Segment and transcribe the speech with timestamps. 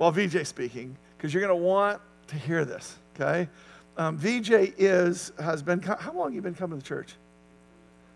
[0.00, 3.46] while VJ's speaking, because you're going to want to hear this, okay?
[3.98, 7.16] Um, VJ is, has been, how long have you been coming to church?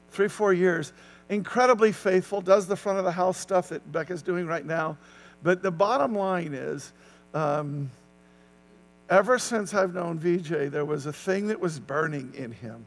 [0.08, 0.94] Three, four years.
[1.28, 4.96] Incredibly faithful, does the front of the house stuff that Becca's doing right now.
[5.42, 6.94] But the bottom line is,
[7.34, 7.91] um,
[9.11, 12.87] ever since I've known VJ, there was a thing that was burning in him.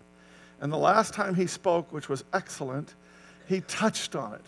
[0.60, 2.96] And the last time he spoke, which was excellent,
[3.48, 4.46] he touched on it.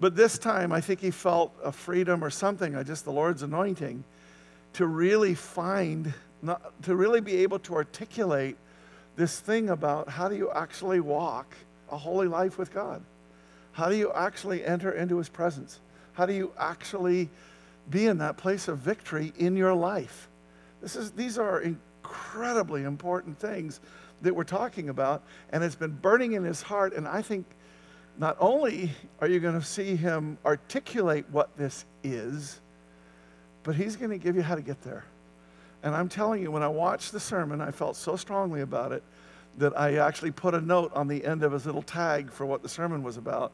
[0.00, 3.42] But this time, I think he felt a freedom or something, I just the Lord's
[3.42, 4.04] anointing,
[4.74, 8.56] to really find, not, to really be able to articulate
[9.16, 11.56] this thing about how do you actually walk
[11.90, 13.02] a holy life with God?
[13.72, 15.80] How do you actually enter into his presence?
[16.12, 17.28] How do you actually
[17.90, 20.28] be in that place of victory in your life?
[20.80, 23.80] This is, these are incredibly important things
[24.22, 26.92] that we're talking about, and it's been burning in his heart.
[26.92, 27.46] And I think
[28.18, 28.90] not only
[29.20, 32.60] are you going to see him articulate what this is,
[33.62, 35.04] but he's going to give you how to get there.
[35.82, 39.02] And I'm telling you, when I watched the sermon, I felt so strongly about it
[39.58, 42.62] that I actually put a note on the end of his little tag for what
[42.62, 43.52] the sermon was about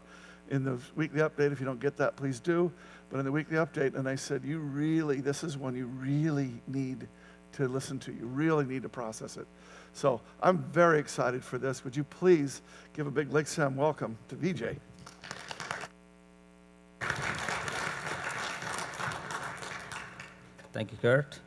[0.51, 1.53] in the weekly update.
[1.53, 2.73] If you don't get that, please do.
[3.11, 6.53] But in the weekly update, and I said, You really, this is one you really
[6.67, 7.07] need
[7.53, 8.13] to listen to.
[8.13, 9.47] You really need to process it.
[9.95, 11.85] So I'm very excited for this.
[11.85, 12.63] Would you please
[12.95, 14.77] give a big Lake Sam welcome to VJ?
[20.73, 21.39] Thank you, Curt.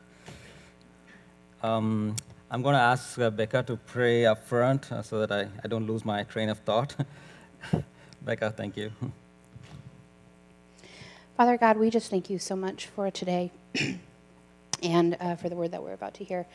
[1.62, 2.16] Um,
[2.50, 5.68] I'm going to ask uh, Becca to pray up front uh, so that I, I
[5.68, 6.96] don't lose my train of thought.
[8.22, 8.90] Becca, thank you.
[11.36, 13.52] Father God, we just thank you so much for today
[14.82, 16.46] and uh, for the word that we're about to hear.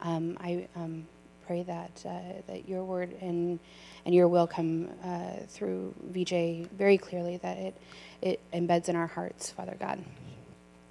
[0.00, 1.06] Um, I um,
[1.50, 3.58] pray that, uh, that your word and,
[4.06, 7.76] and your will come uh, through VJ very clearly, that it,
[8.22, 9.98] it embeds in our hearts, Father God.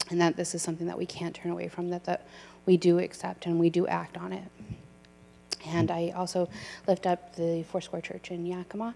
[0.10, 2.28] And that this is something that we can't turn away from, that, that
[2.66, 4.44] we do accept and we do act on it.
[5.66, 6.50] And I also
[6.88, 8.94] lift up the Foursquare Church in Yakima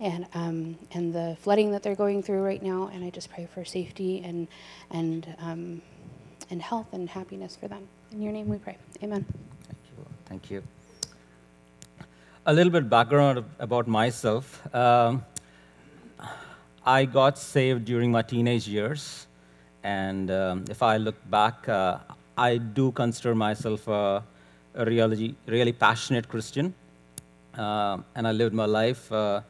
[0.00, 2.90] and, um, and the flooding that they're going through right now.
[2.94, 4.48] And I just pray for safety and,
[4.90, 5.82] and, um,
[6.48, 7.88] and health and happiness for them.
[8.10, 8.78] In your name we pray.
[9.02, 9.26] Amen.
[9.68, 10.06] Thank you.
[10.24, 10.62] Thank you
[12.46, 14.62] a little bit background about myself.
[14.74, 15.24] Um,
[16.84, 19.26] I got saved during my teenage years,
[19.82, 21.98] and um, if I look back, uh,
[22.36, 24.22] I do consider myself a,
[24.74, 26.74] a really, really passionate Christian,
[27.56, 29.40] uh, and I lived my life uh,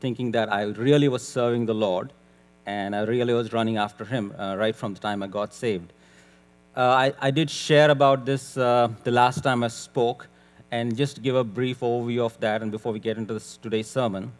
[0.00, 2.12] thinking that I really was serving the Lord,
[2.66, 5.94] and I really was running after Him uh, right from the time I got saved.
[6.76, 10.26] Uh, I, I, did share about this uh, the last time I spoke,
[10.72, 13.86] and just give a brief overview of that, and before we get into this, today's
[13.86, 14.32] sermon,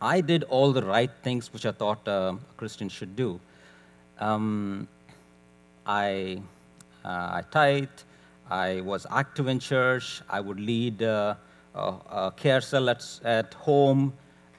[0.00, 3.40] I did all the right things which I thought uh, a Christian should do.
[4.18, 4.86] Um,
[5.86, 6.42] I,
[7.02, 8.04] uh, I tithed,
[8.50, 11.36] I was active in church, I would lead uh,
[11.74, 14.12] a, a, care cell at, at home,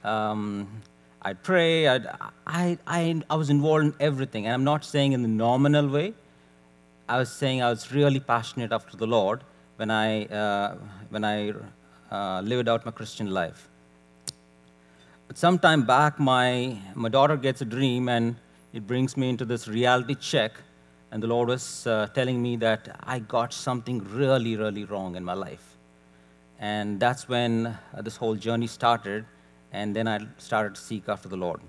[0.03, 0.81] um,
[1.21, 2.07] I'd pray, I'd,
[2.47, 4.47] I, I, I was involved in everything.
[4.47, 6.15] And I'm not saying in the nominal way,
[7.07, 9.43] I was saying I was really passionate after the Lord
[9.81, 10.75] when I, uh,
[11.09, 11.53] when I
[12.11, 13.67] uh, lived out my Christian life.
[15.27, 18.35] But some time back, my, my daughter gets a dream, and
[18.73, 20.51] it brings me into this reality check.
[21.09, 25.23] And the Lord was uh, telling me that I got something really, really wrong in
[25.23, 25.77] my life.
[26.59, 29.25] And that's when uh, this whole journey started.
[29.71, 31.59] And then I started to seek after the Lord.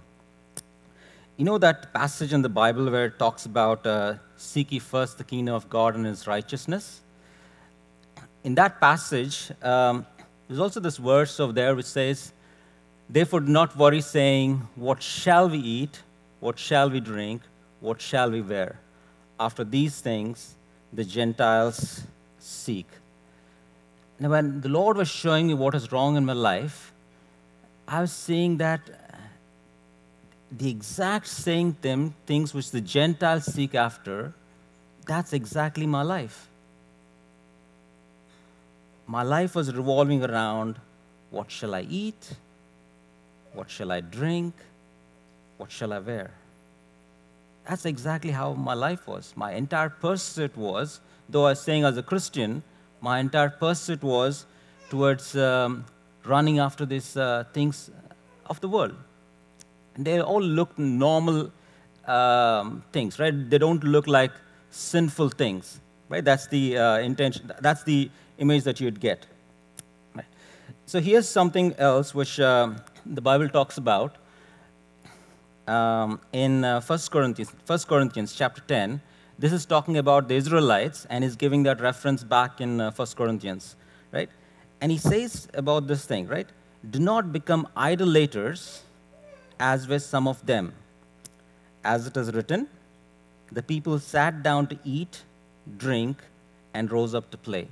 [1.39, 5.17] You know that passage in the Bible where it talks about uh, seek ye first
[5.17, 7.01] the kingdom of God and his righteousness?
[8.45, 10.07] In that passage, um,
[10.49, 12.33] there's also this verse over there which says,
[13.09, 16.03] Therefore, do not worry, saying, What shall we eat?
[16.41, 17.43] What shall we drink?
[17.81, 18.79] What shall we wear?
[19.39, 20.55] After these things,
[20.93, 22.03] the Gentiles
[22.39, 22.87] seek.
[24.19, 26.93] Now, when the Lord was showing me what is wrong in my life,
[27.87, 28.81] I was seeing that
[30.51, 31.73] the exact same
[32.27, 34.33] things which the Gentiles seek after,
[35.07, 36.49] that's exactly my life
[39.13, 40.77] my life was revolving around
[41.31, 42.35] what shall I eat?
[43.53, 44.55] What shall I drink?
[45.59, 46.31] What shall I wear?
[47.69, 49.35] That's exactly how my life was.
[49.37, 52.63] My entire pursuit was, though I was saying as a Christian,
[53.03, 54.47] my entire pursuit was
[54.89, 55.85] towards um,
[56.25, 57.91] running after these uh, things
[58.47, 58.95] of the world.
[59.95, 61.53] And they all look normal
[62.07, 63.51] um, things, right?
[63.51, 64.33] They don't look like
[64.71, 65.82] sinful things,
[66.13, 66.25] right?
[66.25, 67.51] That's the uh, intention.
[67.61, 69.27] That's the image that you'd get.
[70.85, 72.73] So here's something else which uh,
[73.07, 74.17] the Bible talks about
[75.67, 79.01] um, in uh, 1 Corinthians, 1 Corinthians chapter 10.
[79.39, 83.09] this is talking about the Israelites, and he's giving that reference back in uh, 1
[83.17, 83.77] Corinthians,
[84.13, 84.29] right?
[84.83, 86.49] And he says about this thing, right?
[86.91, 88.83] Do not become idolaters,
[89.59, 90.75] as were some of them.
[91.85, 92.69] As it is written,
[93.51, 95.23] the people sat down to eat,
[95.79, 96.19] drink,
[96.75, 97.69] and rose up to play.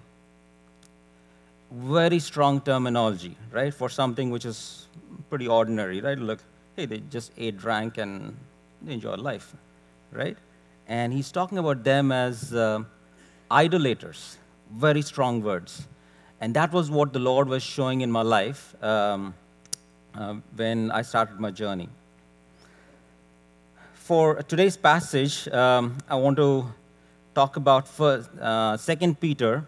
[1.72, 3.72] Very strong terminology, right?
[3.72, 4.86] For something which is
[5.28, 6.18] pretty ordinary, right?
[6.18, 6.40] Look,
[6.76, 8.36] hey, they just ate, drank, and
[8.86, 9.54] enjoyed life,
[10.12, 10.36] right?
[10.88, 12.82] And he's talking about them as uh,
[13.50, 14.38] idolaters,
[14.72, 15.86] very strong words.
[16.40, 19.34] And that was what the Lord was showing in my life um,
[20.14, 21.88] uh, when I started my journey.
[23.94, 26.72] For today's passage, um, I want to
[27.34, 29.66] talk about first, uh, 2 Peter.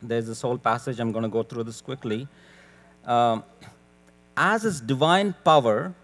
[0.00, 2.26] There's this whole passage, I'm going to go through this quickly.
[3.04, 3.44] Um,
[4.36, 5.94] as his divine power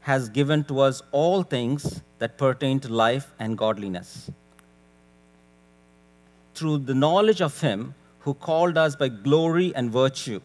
[0.00, 4.30] has given to us all things that pertain to life and godliness.
[6.54, 10.40] Through the knowledge of him who called us by glory and virtue,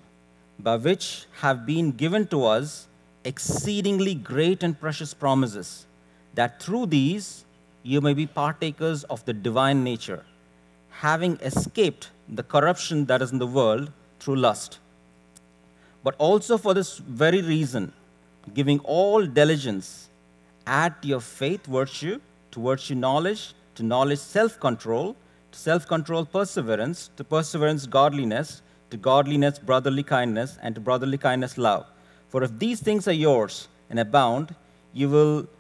[0.58, 2.88] by which have been given to us
[3.24, 5.86] exceedingly great and precious promises,
[6.34, 7.46] that through these
[7.84, 10.26] you may be partakers of the divine nature,
[10.90, 14.80] having escaped the corruption that is in the world through lust.
[16.04, 17.94] But also for this very reason,
[18.54, 20.10] giving all diligence,
[20.66, 22.20] add to your faith virtue,
[22.52, 25.16] to virtue knowledge, to knowledge self control,
[25.52, 31.58] to self control perseverance, to perseverance godliness, to godliness brotherly kindness, and to brotherly kindness
[31.58, 31.86] love.
[32.30, 34.56] For if these things are yours and abound,
[34.94, 35.48] you will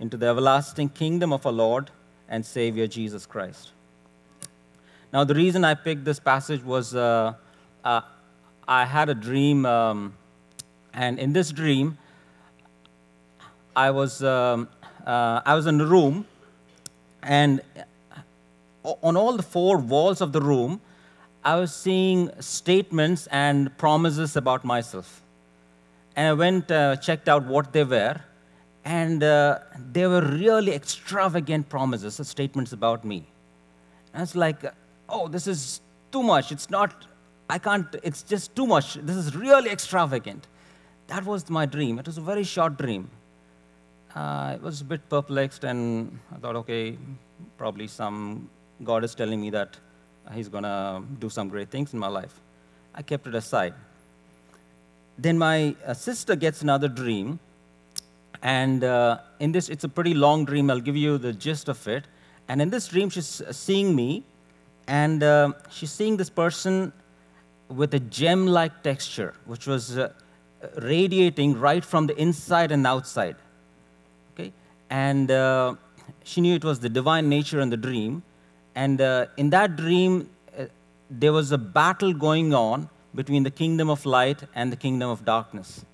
[0.00, 1.90] into the everlasting kingdom of our Lord
[2.28, 3.70] and Savior Jesus Christ.
[5.12, 7.34] Now, the reason I picked this passage was uh,
[7.84, 8.00] uh,
[8.66, 9.64] I had a dream.
[9.64, 10.14] Um,
[10.92, 11.96] and in this dream,
[13.74, 14.68] I was, um,
[15.06, 16.26] uh, I was in a room,
[17.22, 17.62] and
[18.82, 20.80] on all the four walls of the room,
[21.44, 25.22] I was seeing statements and promises about myself.
[26.16, 28.20] And I went, uh, checked out what they were,
[28.88, 29.58] and uh,
[29.92, 33.26] they were really extravagant promises, statements about me.
[34.14, 34.64] And was like,
[35.10, 36.50] oh, this is too much.
[36.52, 37.04] It's not,
[37.50, 38.94] I can't, it's just too much.
[38.94, 40.46] This is really extravagant.
[41.08, 41.98] That was my dream.
[41.98, 43.10] It was a very short dream.
[44.16, 46.96] Uh, I was a bit perplexed, and I thought, okay,
[47.58, 48.48] probably some
[48.82, 49.76] God is telling me that
[50.32, 52.40] He's going to do some great things in my life.
[52.94, 53.74] I kept it aside.
[55.18, 57.38] Then my uh, sister gets another dream,
[58.42, 60.70] and uh, in this, it's a pretty long dream.
[60.70, 62.04] I'll give you the gist of it.
[62.48, 64.24] And in this dream, she's seeing me,
[64.86, 66.92] and uh, she's seeing this person
[67.68, 70.12] with a gem like texture, which was uh,
[70.80, 73.36] radiating right from the inside and outside.
[74.32, 74.52] Okay?
[74.88, 75.74] And uh,
[76.24, 78.22] she knew it was the divine nature in the dream.
[78.74, 80.64] And uh, in that dream, uh,
[81.10, 85.24] there was a battle going on between the kingdom of light and the kingdom of
[85.24, 85.84] darkness.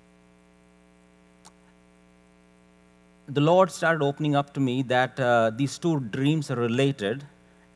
[3.27, 7.25] The Lord started opening up to me that uh, these two dreams are related.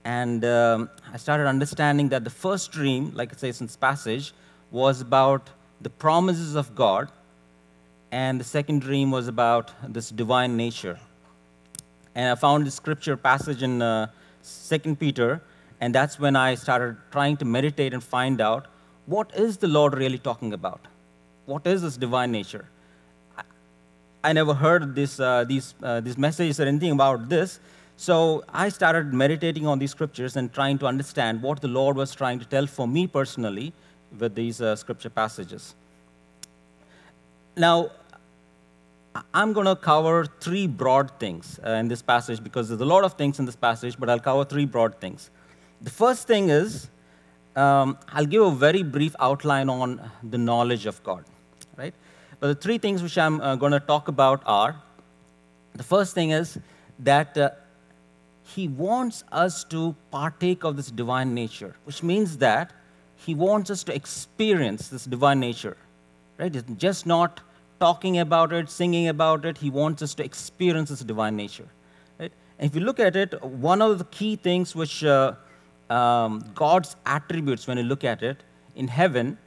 [0.05, 4.33] And um, I started understanding that the first dream, like it says in this passage,
[4.71, 5.49] was about
[5.81, 7.11] the promises of God,
[8.11, 10.99] and the second dream was about this divine nature.
[12.15, 14.07] And I found the scripture passage in uh,
[14.69, 15.41] 2 Peter,
[15.81, 18.67] and that's when I started trying to meditate and find out
[19.05, 20.81] what is the Lord really talking about?
[21.45, 22.65] What is this divine nature?
[24.23, 27.59] I, never heard this, uh, these, uh, these messages or anything about this,
[27.97, 32.15] so I started meditating on these scriptures and trying to understand what the Lord was
[32.15, 33.73] trying to tell for me personally
[34.17, 35.75] with these uh, scripture passages.
[37.57, 37.91] Now,
[39.33, 43.03] I'm going to cover three broad things uh, in this passage because there's a lot
[43.03, 45.29] of things in this passage, but I'll cover three broad things.
[45.81, 46.89] The first thing is
[47.55, 51.25] um, I'll give a very brief outline on the knowledge of God,
[51.75, 51.93] right?
[52.39, 54.75] But the three things which I'm uh, going to talk about are
[55.73, 56.57] the first thing is
[56.99, 57.49] that uh,
[58.43, 62.73] He wants us to partake of this divine nature, which means that
[63.25, 65.75] he wants us to experience this divine nature,
[66.37, 66.55] right?
[66.55, 67.41] It's just not
[67.79, 69.57] talking about it, singing about it.
[69.57, 71.67] He wants us to experience this divine nature,
[72.17, 72.31] right?
[72.57, 75.33] And if you look at it, one of the key things which uh,
[75.89, 78.41] um, God's attributes, when you look at it,
[78.75, 79.37] in heaven,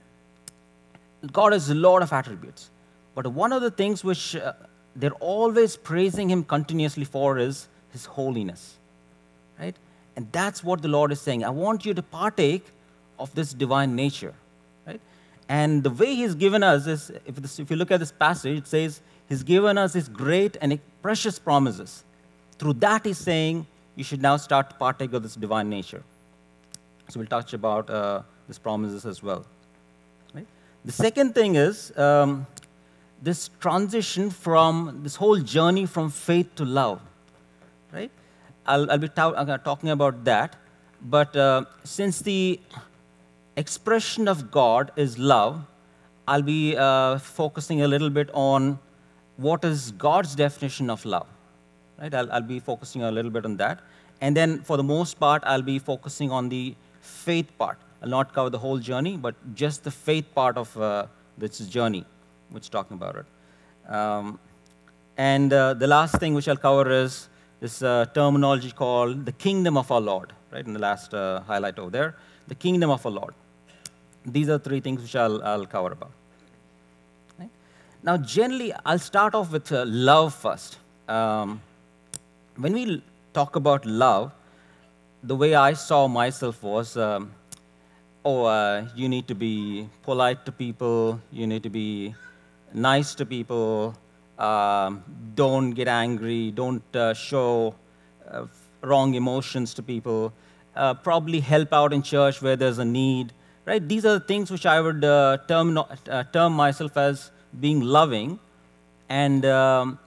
[1.32, 2.68] God has a lot of attributes.
[3.14, 4.52] But one of the things which uh,
[4.96, 8.76] they're always praising Him continuously for is His holiness.
[9.58, 9.76] Right?
[10.16, 11.44] And that's what the Lord is saying.
[11.44, 12.66] I want you to partake
[13.18, 14.34] of this divine nature.
[14.86, 15.00] Right?
[15.48, 18.58] And the way He's given us is, if, this, if you look at this passage,
[18.58, 22.04] it says, He's given us His great and precious promises.
[22.58, 23.66] Through that, He's saying,
[23.96, 26.02] you should now start to partake of this divine nature.
[27.08, 29.44] So we'll touch about uh, these promises as well.
[30.34, 30.46] Right?
[30.84, 32.46] The second thing is um,
[33.22, 37.00] this transition from this whole journey from faith to love.
[37.92, 38.10] Right?
[38.66, 40.56] I'll, I'll be ta- talking about that.
[41.00, 42.60] But uh, since the
[43.56, 45.64] expression of God is love,
[46.26, 48.78] I'll be uh, focusing a little bit on
[49.36, 51.26] what is God's definition of love.
[52.00, 52.14] Right?
[52.14, 53.80] I'll, I'll be focusing a little bit on that.
[54.20, 57.78] And then, for the most part, I'll be focusing on the faith part.
[58.02, 61.06] I'll not cover the whole journey, but just the faith part of uh,
[61.38, 62.04] this journey,
[62.52, 63.26] which is talking about it.
[63.92, 64.38] Um,
[65.16, 67.28] and uh, the last thing which I'll cover is
[67.60, 70.64] this uh, terminology called the kingdom of our Lord, right?
[70.64, 72.16] In the last uh, highlight over there,
[72.48, 73.34] the kingdom of our Lord.
[74.24, 76.12] These are three things which I'll, I'll cover about.
[77.38, 77.50] Right?
[78.02, 80.78] Now, generally, I'll start off with uh, love first.
[81.08, 81.60] Um,
[82.56, 84.32] when we talk about love,
[85.22, 87.32] the way I saw myself was um,
[88.24, 92.14] oh, uh, you need to be polite to people, you need to be
[92.74, 93.94] nice to people,
[94.38, 95.02] um,
[95.34, 97.74] don't get angry, don't uh, show
[98.30, 98.46] uh,
[98.82, 100.32] wrong emotions to people,
[100.74, 103.32] uh, probably help out in church where there's a need.
[103.64, 103.86] Right?
[103.86, 108.40] These are the things which I would uh, term, uh, term myself as being loving.
[109.08, 109.98] And um,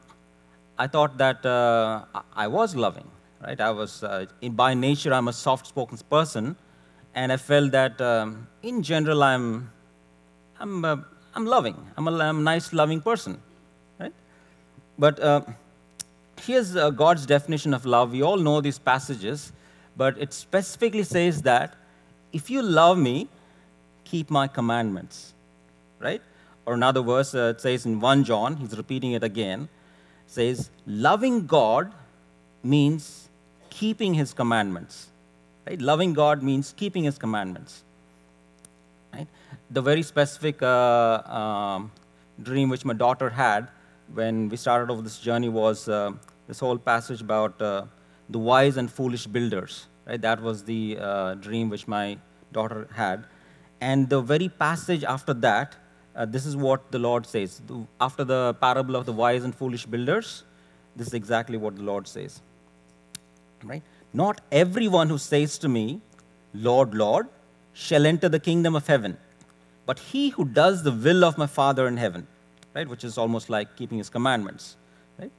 [0.78, 3.10] I thought that I was loving
[3.46, 3.60] right?
[3.60, 6.56] I was, uh, in, by nature, I'm a soft-spoken person,
[7.14, 9.72] and I felt that um, in general, I'm,
[10.60, 10.98] I'm, uh,
[11.36, 11.76] I'm loving.
[11.98, 13.42] I'm a, I'm a nice, loving person,
[14.00, 14.14] right?
[14.98, 15.42] But uh,
[16.42, 18.12] here's uh, God's definition of love.
[18.12, 19.52] We all know these passages,
[19.98, 21.76] but it specifically says that
[22.32, 23.28] if you love me,
[24.06, 25.34] keep my commandments,
[26.00, 26.22] right?
[26.66, 29.68] Or another verse, uh, it says in 1 John, he's repeating it again,
[30.28, 31.94] says, loving God
[32.64, 33.30] means
[33.70, 35.08] keeping his commandments.
[35.68, 35.82] Right?
[35.82, 37.84] Loving God means keeping his commandments.
[39.16, 39.28] Right?
[39.72, 41.92] The very specific uh, um,
[42.42, 43.70] dream which my daughter had
[44.14, 46.12] when we started off this journey was uh,
[46.48, 47.86] this whole passage about uh,
[48.30, 49.88] the wise and foolish builders.
[50.06, 50.22] Right?
[50.22, 52.18] That was the uh, dream which my
[52.52, 53.26] daughter had.
[53.82, 55.76] And the very passage after that,
[56.16, 57.62] uh, this is what the Lord says.
[58.00, 60.44] After the parable of the wise and foolish builders,
[60.96, 62.42] this is exactly what the Lord says
[63.66, 63.84] right?
[64.14, 66.02] Not everyone who says to me,
[66.54, 67.28] Lord, Lord,
[67.76, 69.18] shall enter the kingdom of heaven,
[69.86, 72.26] but he who does the will of my Father in heaven,
[72.74, 72.88] right?
[72.88, 74.78] Which is almost like keeping his commandments,
[75.20, 75.32] right?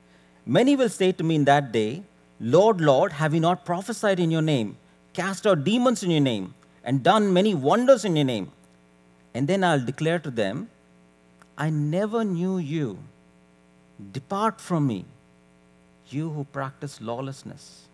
[0.45, 2.03] Many will say to me in that day,
[2.39, 4.77] Lord, Lord, have we not prophesied in your name,
[5.15, 8.53] cast out demons in your name, and done many wonders in your name?
[9.33, 10.69] And then I'll declare to them,
[11.57, 12.99] I never knew you.
[14.13, 15.07] Depart from me,
[16.11, 17.87] you who practice lawlessness.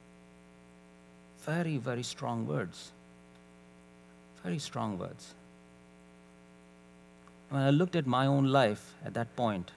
[1.44, 2.90] Very, very strong words.
[4.42, 5.34] Very strong words.
[7.50, 9.70] When I looked at my own life at that point,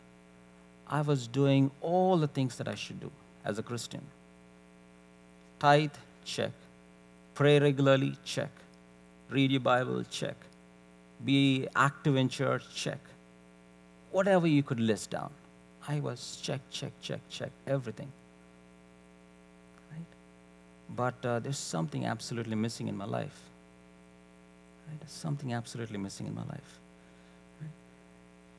[0.87, 3.11] I was doing all the things that I should do
[3.43, 4.01] as a Christian.
[5.59, 5.91] Tithe,
[6.23, 6.51] check.
[7.33, 8.49] Pray regularly, check.
[9.29, 10.35] Read your Bible, check.
[11.23, 12.99] Be active in church, check.
[14.11, 15.31] Whatever you could list down.
[15.87, 18.11] I was check, check, check, check, everything
[19.91, 20.05] Right?
[20.89, 23.39] but uh, there's something absolutely missing in my life.
[24.87, 24.99] Right?
[24.99, 26.79] There's something absolutely missing in my life.
[27.61, 27.71] Right?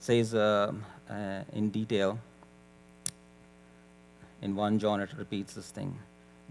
[0.01, 0.73] Says uh,
[1.11, 2.19] uh, in detail,
[4.43, 5.99] in 1 John, it repeats this thing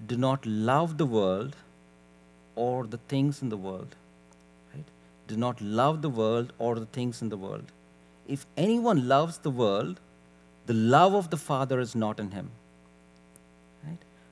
[0.08, 1.56] Do not love the world
[2.56, 3.96] or the things in the world.
[4.74, 4.86] Right?
[5.28, 7.72] Do not love the world or the things in the world.
[8.28, 10.00] If anyone loves the world,
[10.66, 12.50] the love of the Father is not in him.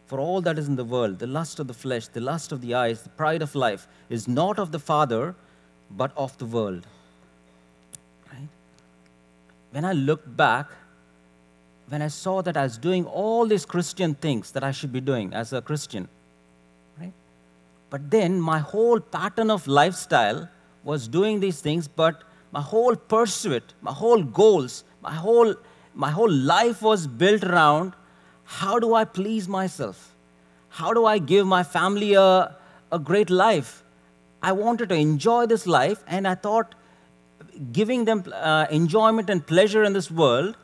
[0.06, 2.62] For all that is in the world, the lust of the flesh, the lust of
[2.62, 5.36] the eyes, the pride of life, is not of the Father,
[5.90, 6.86] but of the world.
[8.32, 8.48] Right?
[9.72, 10.68] When I looked back,
[11.88, 15.02] when I saw that I was doing all these Christian things that I should be
[15.02, 16.08] doing as a Christian,
[17.00, 17.14] right?
[17.90, 20.50] But then my whole pattern of lifestyle
[20.84, 25.56] was doing these things, but my whole pursuit, my whole goals, my whole,
[25.94, 27.94] my whole life was built around
[28.44, 30.16] how do I please myself?
[30.70, 32.56] How do I give my family a,
[32.94, 33.84] a great life.
[34.42, 36.76] I wanted to enjoy this life, and I thought
[37.72, 40.56] giving them uh, enjoyment and pleasure in this world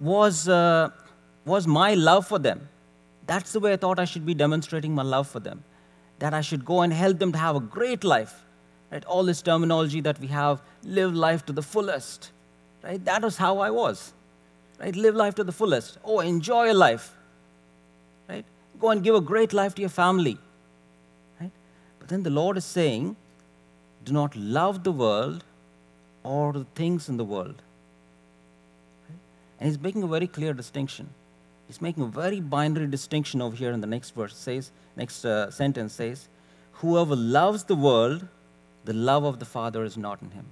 [0.00, 0.90] was, uh,
[1.44, 2.68] was my love for them.
[3.26, 5.62] That's the way I thought I should be demonstrating my love for them.
[6.18, 8.44] That I should go and help them to have a great life.
[8.90, 9.04] Right?
[9.04, 12.32] All this terminology that we have, live life to the fullest.
[12.82, 13.04] Right?
[13.04, 14.12] That was how I was.
[14.80, 14.96] Right?
[14.96, 15.98] Live life to the fullest.
[16.02, 17.14] Oh, enjoy life.
[18.78, 20.38] Go and give a great life to your family.
[21.40, 21.50] Right?
[21.98, 23.16] But then the Lord is saying,
[24.04, 25.44] do not love the world
[26.22, 27.62] or the things in the world.
[29.08, 29.18] Right?
[29.58, 31.10] And he's making a very clear distinction.
[31.66, 34.34] He's making a very binary distinction over here in the next verse.
[34.34, 36.28] says, next uh, sentence says,
[36.74, 38.26] Whoever loves the world,
[38.84, 40.46] the love of the Father is not in him.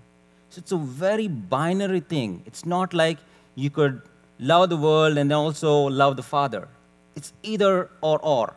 [0.50, 2.42] So it's a very binary thing.
[2.46, 3.18] It's not like
[3.54, 4.02] you could
[4.38, 6.68] love the world and also love the Father.
[7.16, 8.54] It's either or or.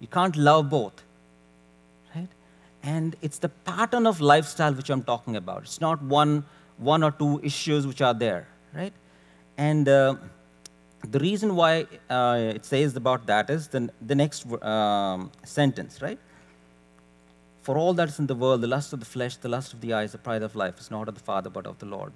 [0.00, 1.02] You can't love both.
[2.14, 2.28] Right?
[2.82, 5.62] And it's the pattern of lifestyle which I'm talking about.
[5.62, 6.44] It's not one,
[6.78, 8.48] one or two issues which are there.
[8.72, 8.92] Right?
[9.56, 10.14] And uh,
[11.10, 16.18] the reason why uh, it says about that is the, the next um, sentence, right?
[17.62, 19.80] For all that is in the world, the lust of the flesh, the lust of
[19.80, 22.12] the eyes, the pride of life is not of the Father but of the Lord.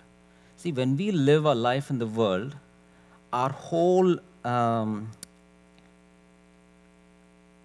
[0.57, 2.55] See, when we live our life in the world,
[3.33, 5.11] our whole um,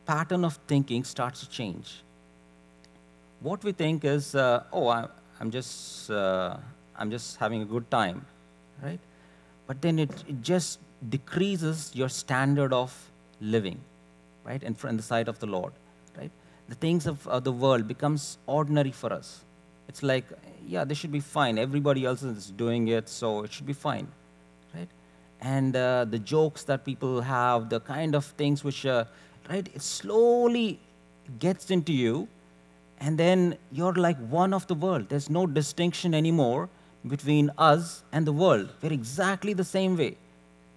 [0.08, 2.02] pattern of thinking starts to change.
[3.42, 5.08] What we think is, uh, oh, I,
[5.40, 6.58] am just, uh,
[6.96, 8.26] I'm just having a good time,
[8.82, 9.00] right?
[9.68, 12.96] But then it, it just decreases your standard of
[13.42, 13.80] living,
[14.44, 15.74] right, in, in the sight of the Lord,
[16.18, 16.32] right?
[16.70, 19.44] The things of, of the world becomes ordinary for us.
[19.88, 20.26] It's like,
[20.66, 21.58] yeah, this should be fine.
[21.58, 24.08] Everybody else is doing it, so it should be fine,
[24.74, 24.90] right?
[25.42, 29.06] And uh, the jokes that people have, the kind of things which, uh,
[29.50, 30.80] right, it slowly
[31.40, 32.28] gets into you,
[33.00, 35.10] and then you're like one of the world.
[35.10, 36.70] There's no distinction anymore
[37.08, 38.70] between us and the world.
[38.82, 40.18] We're exactly the same way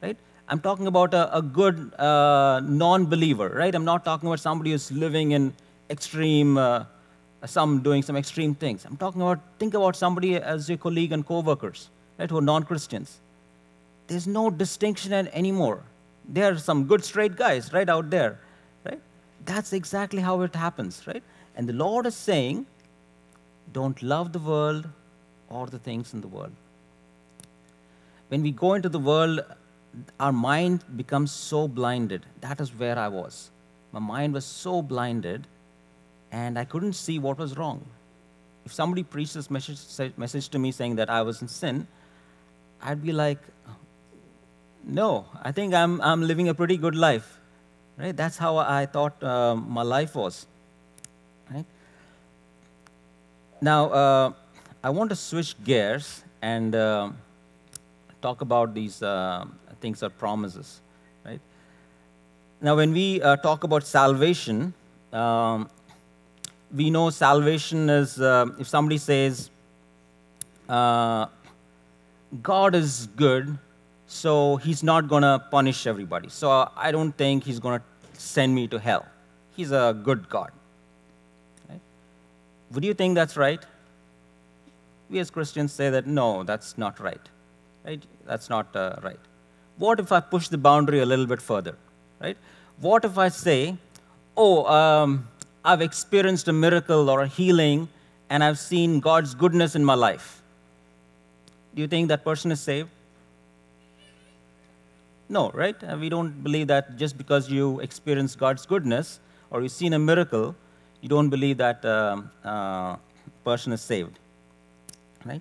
[0.02, 0.16] right?
[0.48, 3.74] I'm talking about a, a good uh, non believer, right?
[3.74, 5.52] I'm not talking about somebody who's living in
[5.88, 6.84] extreme, uh,
[7.44, 8.84] some doing some extreme things.
[8.84, 12.42] I'm talking about, think about somebody as your colleague and co workers, right, who are
[12.42, 13.20] non Christians.
[14.06, 15.82] There's no distinction anymore.
[16.28, 18.40] There are some good straight guys right out there?
[19.44, 21.22] That's exactly how it happens, right?
[21.56, 22.66] And the Lord is saying,
[23.72, 24.88] don't love the world
[25.48, 26.52] or the things in the world.
[28.28, 29.40] When we go into the world
[30.18, 32.26] our mind becomes so blinded.
[32.40, 33.50] That is where I was.
[33.92, 35.46] My mind was so blinded,
[36.30, 37.84] and I couldn't see what was wrong.
[38.64, 41.86] If somebody preached this message, message to me saying that I was in sin,
[42.80, 43.38] I'd be like,
[44.84, 47.39] no, I think I'm, I'm living a pretty good life.
[48.00, 48.16] Right?
[48.16, 50.46] That's how I thought uh, my life was.
[51.52, 51.66] Right?
[53.60, 54.32] Now, uh,
[54.82, 57.10] I want to switch gears and uh,
[58.22, 59.44] talk about these uh,
[59.82, 60.80] things or promises,
[61.26, 61.40] right?
[62.62, 64.72] Now, when we uh, talk about salvation,
[65.12, 65.68] um,
[66.74, 69.50] we know salvation is uh, if somebody says,
[70.66, 71.28] God
[72.74, 73.58] is good,
[74.10, 76.28] so he's not going to punish everybody.
[76.28, 79.06] So I don't think he's going to send me to hell.
[79.54, 80.50] He's a good God.
[81.68, 81.80] Right?
[82.72, 83.64] Would you think that's right?
[85.10, 87.20] We as Christians say that no, that's not right.
[87.86, 88.02] Right?
[88.26, 89.20] That's not uh, right.
[89.78, 91.76] What if I push the boundary a little bit further?
[92.20, 92.36] Right?
[92.80, 93.76] What if I say,
[94.36, 95.28] oh, um,
[95.64, 97.88] I've experienced a miracle or a healing
[98.28, 100.42] and I've seen God's goodness in my life?
[101.76, 102.90] Do you think that person is saved?
[105.30, 105.76] No, right?
[105.96, 110.56] We don't believe that just because you experience God's goodness or you've seen a miracle,
[111.00, 112.96] you don't believe that uh, uh,
[113.44, 114.18] person is saved,
[115.24, 115.40] right?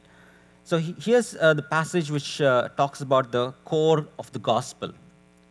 [0.63, 4.93] So here's uh, the passage which uh, talks about the core of the gospel.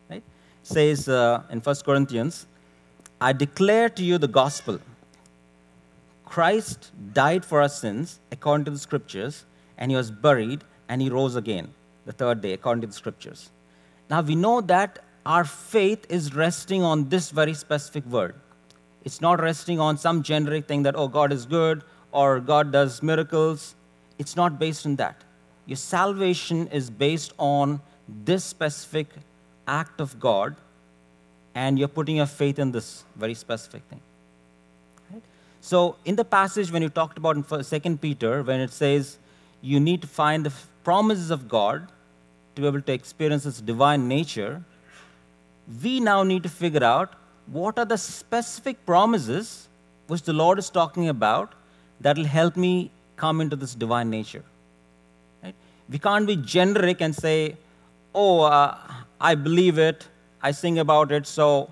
[0.08, 0.22] Right?
[0.62, 2.46] It says uh, in 1 Corinthians,
[3.20, 4.78] I declare to you the gospel.
[6.24, 9.44] Christ died for our sins according to the scriptures,
[9.76, 11.74] and he was buried, and he rose again
[12.06, 13.50] the third day according to the scriptures.
[14.10, 18.34] Now we know that our faith is resting on this very specific word.
[19.04, 23.02] It's not resting on some generic thing that, oh, God is good or God does
[23.02, 23.74] miracles.
[24.18, 25.22] It's not based on that.
[25.66, 29.08] Your salvation is based on this specific
[29.66, 30.56] act of God,
[31.54, 34.00] and you're putting your faith in this very specific thing.
[35.60, 39.18] So, in the passage when you talked about in Second Peter, when it says
[39.60, 40.52] you need to find the
[40.84, 41.88] promises of God
[42.58, 44.62] to be able to experience its divine nature,
[45.82, 47.14] we now need to figure out
[47.46, 49.68] what are the specific promises
[50.08, 51.54] which the Lord is talking about
[52.00, 54.44] that will help me come into this divine nature.
[55.42, 55.54] Right?
[55.88, 57.56] We can't be generic and say,
[58.14, 58.76] oh, uh,
[59.20, 60.08] I believe it,
[60.42, 61.70] I sing about it, so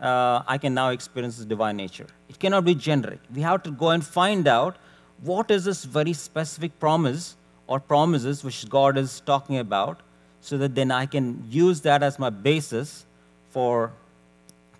[0.00, 2.06] uh, I can now experience this divine nature.
[2.28, 3.20] It cannot be generic.
[3.34, 4.76] We have to go and find out
[5.22, 10.00] what is this very specific promise or promises which God is talking about
[10.40, 13.06] so that then I can use that as my basis
[13.50, 13.92] for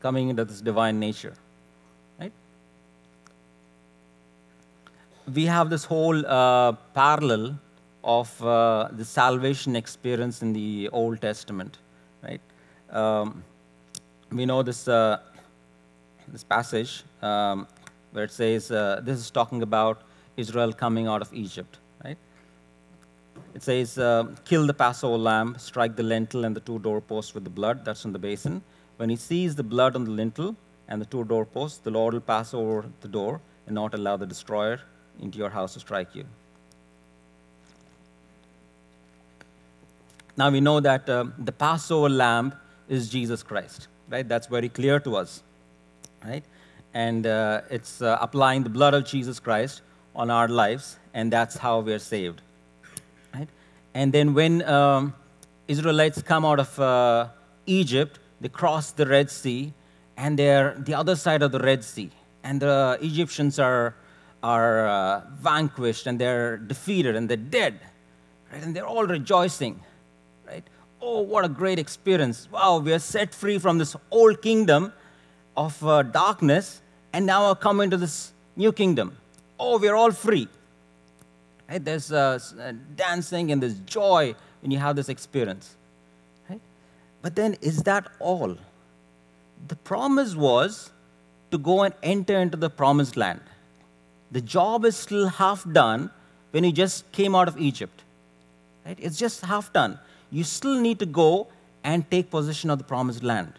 [0.00, 1.34] coming into this divine nature.
[2.20, 2.32] Right?
[5.32, 7.58] We have this whole uh, parallel
[8.02, 11.78] of uh, the salvation experience in the Old Testament.
[12.22, 12.42] Right?
[12.90, 13.42] Um,
[14.30, 15.20] we know this, uh,
[16.28, 17.66] this passage um,
[18.12, 20.02] where it says uh, this is talking about
[20.36, 21.78] Israel coming out of Egypt.
[23.54, 27.44] It says, uh, kill the Passover lamb, strike the lintel and the two doorposts with
[27.44, 27.84] the blood.
[27.84, 28.62] That's in the basin.
[28.96, 30.56] When he sees the blood on the lintel
[30.88, 34.26] and the two doorposts, the Lord will pass over the door and not allow the
[34.26, 34.80] destroyer
[35.20, 36.24] into your house to strike you.
[40.36, 42.54] Now we know that uh, the Passover lamb
[42.88, 44.28] is Jesus Christ, right?
[44.28, 45.42] That's very clear to us,
[46.24, 46.42] right?
[46.92, 49.82] And uh, it's uh, applying the blood of Jesus Christ
[50.14, 52.42] on our lives, and that's how we are saved?
[53.94, 55.14] And then when um,
[55.68, 57.28] Israelites come out of uh,
[57.66, 59.72] Egypt, they cross the Red Sea,
[60.16, 62.10] and they're the other side of the Red Sea,
[62.42, 63.94] and the Egyptians are
[64.42, 67.80] are uh, vanquished and they're defeated and they're dead,
[68.52, 68.62] right?
[68.62, 69.80] And they're all rejoicing
[70.46, 70.64] right?
[71.00, 72.48] Oh, what a great experience.
[72.50, 74.92] Wow, we are set free from this old kingdom
[75.56, 76.80] of uh, darkness
[77.12, 79.16] and now are coming to this new kingdom.
[79.58, 80.48] Oh, we're all free.
[81.68, 81.84] Right?
[81.84, 85.76] There's uh, uh, dancing and there's joy when you have this experience.
[86.48, 86.60] Right?
[87.22, 88.56] But then, is that all?
[89.68, 90.90] The promise was
[91.50, 93.40] to go and enter into the promised land.
[94.30, 96.10] The job is still half done
[96.50, 98.02] when you just came out of Egypt.
[98.84, 98.98] Right?
[99.00, 99.98] It's just half done
[100.34, 101.46] you still need to go
[101.84, 103.52] and take possession of the promised land.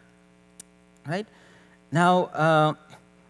[1.08, 1.28] Right?
[1.92, 2.74] Now, uh,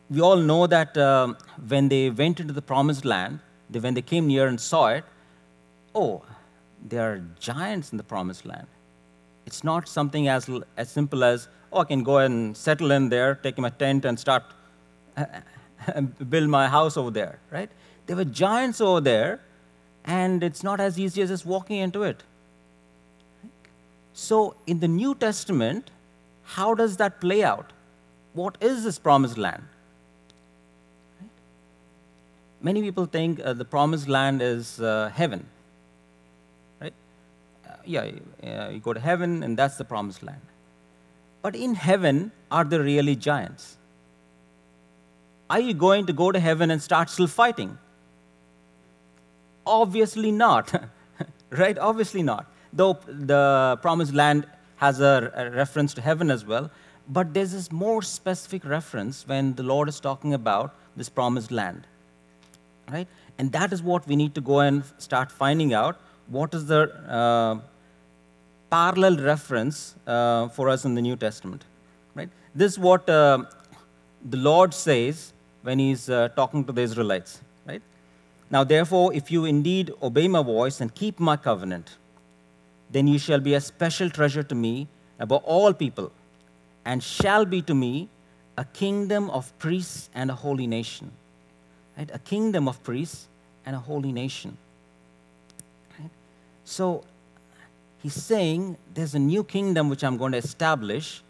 [0.09, 1.33] we all know that uh,
[1.67, 3.39] when they went into the promised land,
[3.75, 5.03] they, when they came near and saw it,
[5.93, 6.23] oh,
[6.83, 8.67] there are giants in the promised land.
[9.45, 13.35] It's not something as, as simple as, oh, I can go and settle in there,
[13.35, 14.43] take my tent, and start
[16.29, 17.69] build my house over there, right?
[18.05, 19.41] There were giants over there,
[20.05, 22.23] and it's not as easy as just walking into it.
[24.13, 25.91] So, in the New Testament,
[26.43, 27.73] how does that play out?
[28.33, 29.63] What is this promised land?
[32.67, 35.45] Many people think uh, the promised land is uh, heaven.
[36.81, 36.93] Right?
[37.67, 38.09] Uh, yeah,
[38.43, 40.41] uh, you go to heaven, and that's the promised land.
[41.41, 43.77] But in heaven, are there really giants?
[45.49, 47.77] Are you going to go to heaven and start still fighting?
[49.65, 50.73] Obviously not.
[51.51, 51.77] right?
[51.77, 54.45] Obviously not though the promised land
[54.77, 56.69] has a, a reference to heaven as well,
[57.07, 61.87] but there's this more specific reference when the Lord is talking about this promised land.
[62.91, 63.07] Right?
[63.37, 66.81] And that is what we need to go and start finding out what is the
[67.09, 67.59] uh,
[68.69, 71.65] parallel reference uh, for us in the New Testament.
[72.13, 72.29] Right?
[72.53, 73.43] This is what uh,
[74.23, 77.41] the Lord says when He's uh, talking to the Israelites.
[77.67, 77.81] Right?
[78.49, 81.97] Now, therefore, if you indeed obey my voice and keep my covenant,
[82.89, 84.87] then you shall be a special treasure to me
[85.19, 86.11] above all people,
[86.85, 88.09] and shall be to me
[88.57, 91.11] a kingdom of priests and a holy nation.
[91.97, 92.09] Right?
[92.13, 93.27] A kingdom of priests
[93.65, 94.57] and a holy nation.
[95.99, 96.09] Right?
[96.63, 97.03] So
[98.01, 101.23] he's saying there's a new kingdom which I'm going to establish,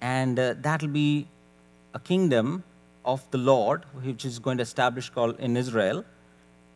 [0.00, 1.26] and uh, that'll be
[1.94, 2.64] a kingdom
[3.04, 6.04] of the Lord, which is going to establish called in Israel,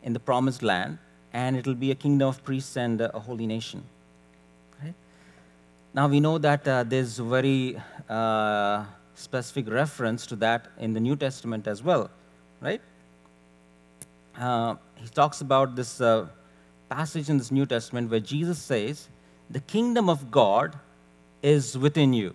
[0.03, 0.97] in the promised land,
[1.33, 3.83] and it'll be a kingdom of priests and uh, a holy nation.
[5.97, 7.75] Now we know that uh, there's very
[8.07, 12.11] uh, specific reference to that in the New Testament as well,
[12.61, 12.81] right?
[14.37, 16.27] Uh, he talks about this uh,
[16.89, 19.07] passage in this New Testament where Jesus says,
[19.49, 20.77] The kingdom of God
[21.41, 22.33] is within you.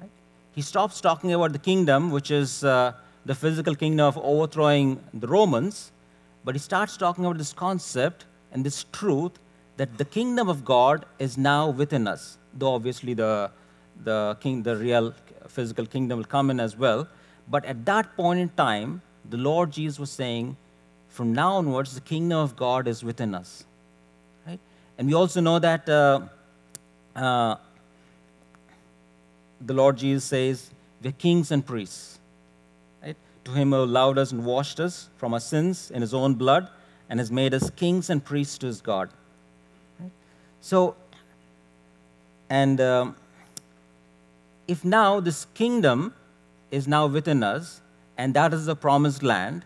[0.00, 0.10] Right?
[0.54, 2.92] He stops talking about the kingdom, which is uh,
[3.24, 5.92] the physical kingdom of overthrowing the Romans,
[6.44, 9.32] but he starts talking about this concept and this truth
[9.76, 13.50] that the kingdom of God is now within us though obviously the,
[14.04, 15.14] the, king, the real
[15.48, 17.08] physical kingdom will come in as well.
[17.48, 20.56] But at that point in time, the Lord Jesus was saying,
[21.12, 23.64] from now onwards, the kingdom of God is within us.
[24.46, 24.58] Right?
[24.96, 26.20] And we also know that uh,
[27.14, 27.56] uh,
[29.60, 30.70] the Lord Jesus says,
[31.02, 32.18] we're kings and priests.
[33.02, 33.16] Right?
[33.44, 36.68] to him who loved us and washed us from our sins in his own blood
[37.08, 39.10] and has made us kings and priests to his God.
[40.00, 40.10] Right?
[40.60, 40.96] So,
[42.48, 43.16] and um,
[44.66, 46.14] if now this kingdom
[46.70, 47.80] is now within us,
[48.16, 49.64] and that is the promised land,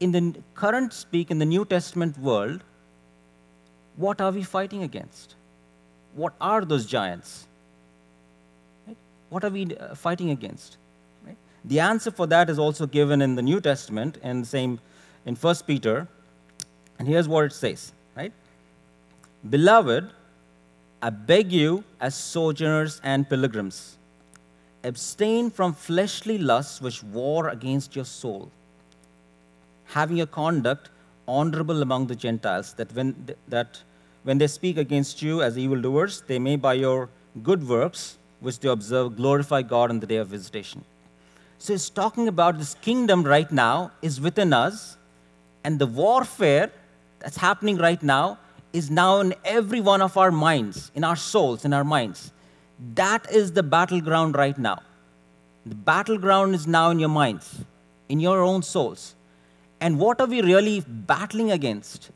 [0.00, 2.64] in the current speak in the New Testament world,
[3.96, 5.34] what are we fighting against?
[6.14, 7.46] What are those giants?
[9.28, 10.76] What are we uh, fighting against?
[11.64, 14.80] The answer for that is also given in the New Testament in the same
[15.26, 16.08] in 1 Peter.
[16.98, 18.32] And here's what it says, right?
[19.48, 20.10] Beloved,
[21.02, 23.96] I beg you as sojourners and pilgrims,
[24.84, 28.50] abstain from fleshly lusts which war against your soul,
[29.92, 30.90] having a conduct
[31.26, 33.82] honorable among the Gentiles, that when, that
[34.22, 37.08] when they speak against you as evildoers, they may by your
[37.42, 40.84] good works, which they observe, glorify God on the day of visitation.
[41.58, 44.96] So it's talking about this kingdom right now is within us,
[45.62, 46.70] and the warfare
[47.18, 48.38] that's happening right now
[48.72, 52.32] is now in every one of our minds, in our souls, in our minds.
[52.94, 54.80] That is the battleground right now.
[55.66, 57.64] The battleground is now in your minds,
[58.08, 59.14] in your own souls.
[59.80, 62.10] And what are we really battling against?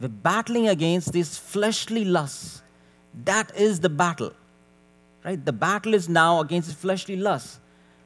[0.00, 2.62] We're battling against these fleshly lusts.
[3.24, 4.32] That is the battle.
[5.24, 5.44] Right?
[5.44, 7.60] The battle is now against fleshly lusts.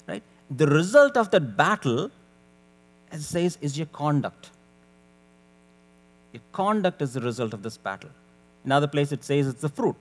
[0.06, 0.22] Right?
[0.50, 2.10] The result of that battle,
[3.10, 4.50] as it says, is your conduct.
[6.32, 8.10] Your conduct is the result of this battle.
[8.64, 9.96] Another place it says it's the fruit.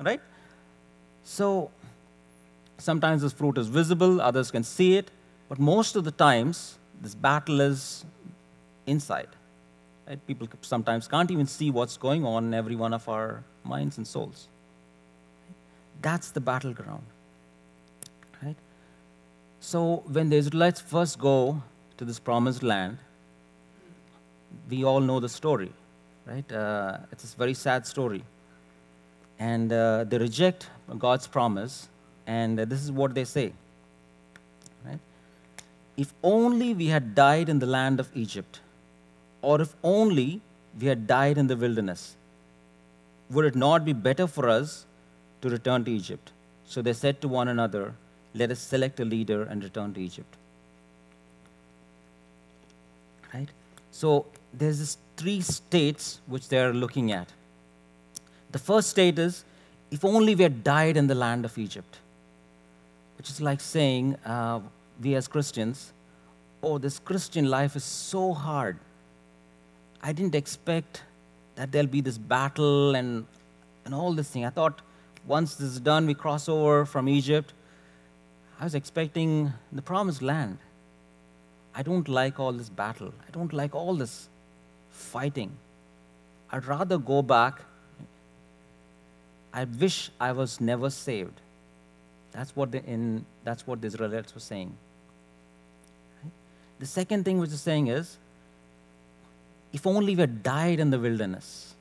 [0.00, 0.20] Right?
[1.22, 1.70] So
[2.78, 5.10] sometimes this fruit is visible, others can see it,
[5.54, 8.04] but most of the times this battle is
[8.88, 9.28] inside.
[10.04, 10.18] Right?
[10.26, 14.04] People sometimes can't even see what's going on in every one of our minds and
[14.04, 14.48] souls.
[16.02, 17.04] That's the battleground.
[18.42, 18.56] Right?
[19.60, 21.62] So when the Israelites first go
[21.98, 22.98] to this promised land,
[24.68, 25.72] we all know the story,
[26.26, 26.50] right?
[26.50, 28.24] Uh, it's a very sad story.
[29.38, 31.88] And uh, they reject God's promise,
[32.26, 33.52] and uh, this is what they say.
[35.96, 38.60] If only we had died in the land of Egypt
[39.42, 40.40] or if only
[40.80, 42.16] we had died in the wilderness.
[43.30, 44.86] Would it not be better for us
[45.42, 46.32] to return to Egypt?
[46.66, 47.94] So they said to one another,
[48.34, 50.36] Let us select a leader and return to Egypt.
[53.32, 53.48] Right?
[53.90, 57.28] So there's three states which they're looking at.
[58.50, 59.44] The first state is,
[59.90, 61.98] if only we had died in the land of Egypt,
[63.18, 64.60] which is like saying, uh,
[65.00, 65.92] we as Christians,
[66.62, 68.78] oh, this Christian life is so hard.
[70.02, 71.02] I didn't expect
[71.56, 73.26] that there'll be this battle and,
[73.84, 74.44] and all this thing.
[74.44, 74.80] I thought
[75.26, 77.52] once this is done, we cross over from Egypt.
[78.60, 80.58] I was expecting the promised land.
[81.74, 83.12] I don't like all this battle.
[83.26, 84.28] I don't like all this
[84.90, 85.52] fighting.
[86.50, 87.62] I'd rather go back.
[89.52, 91.40] I wish I was never saved.
[92.34, 94.76] That's what the, in, that's what the Israelites were saying.
[96.80, 98.18] The second thing which is saying is,
[99.72, 101.74] if only we had died in the wilderness.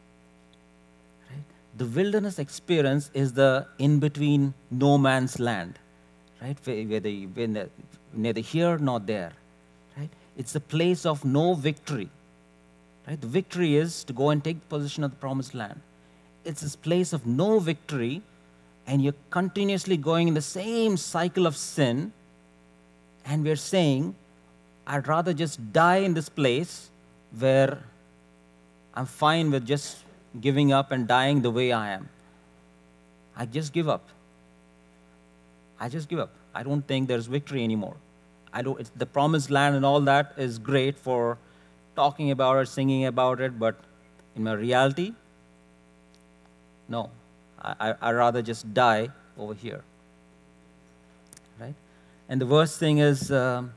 [1.76, 5.80] The wilderness experience is the in between no man's land,
[6.40, 6.56] right?
[6.64, 6.84] They,
[7.34, 7.68] where
[8.14, 9.34] neither here nor there,
[9.98, 10.10] right?
[10.38, 12.10] It's a place of no victory,
[13.08, 13.20] right?
[13.20, 15.82] The victory is to go and take possession of the promised land.
[16.46, 18.22] It's this place of no victory,
[18.86, 22.12] and you're continuously going in the same cycle of sin.
[23.26, 24.16] And we're saying,
[24.86, 26.90] I'd rather just die in this place
[27.38, 27.80] where
[28.94, 29.98] I'm fine with just
[30.40, 32.10] giving up and dying the way I am.
[33.36, 34.08] I just give up.
[35.80, 36.32] I just give up.
[36.54, 37.96] I don't think there's victory anymore.
[38.52, 41.38] I don't, it's the promised land and all that is great for
[41.96, 43.80] talking about it, singing about it, but
[44.36, 45.14] in my reality,
[46.88, 47.10] no.
[47.64, 49.84] I, I, would rather just die over here.
[51.60, 51.76] Right?
[52.28, 53.74] And the worst thing is, um,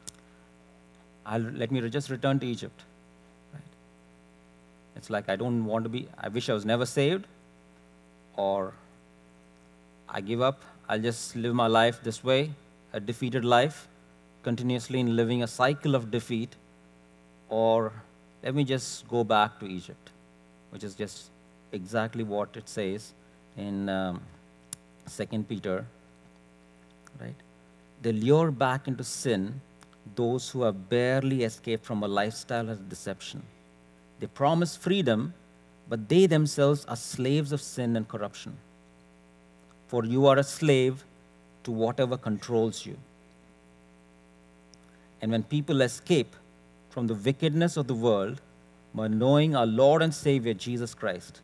[1.25, 2.83] I'll, let me just return to Egypt.
[4.96, 7.27] It's like I don't want to be, I wish I was never saved,
[8.35, 8.72] or
[10.09, 12.53] I give up, I'll just live my life this way,
[12.94, 13.88] a defeated life,
[14.42, 16.57] continuously in living a cycle of defeat,
[17.51, 17.92] or
[18.42, 20.11] let me just go back to Egypt,
[20.70, 21.31] which is just
[21.72, 23.12] exactly what it says
[23.57, 24.21] in um,
[25.09, 25.87] 2 Peter,
[27.21, 27.35] right?
[28.03, 29.61] They lure back into sin
[30.14, 33.42] those who have barely escaped from a lifestyle of deception
[34.19, 35.35] they promise freedom,
[35.88, 38.57] but they themselves are slaves of sin and corruption.
[39.88, 41.05] For you are a slave
[41.64, 42.97] to whatever controls you.
[45.21, 46.35] And when people escape
[46.90, 48.40] from the wickedness of the world
[48.95, 51.40] by knowing our Lord and Savior Jesus Christ,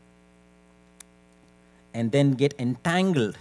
[1.95, 3.37] and then get entangled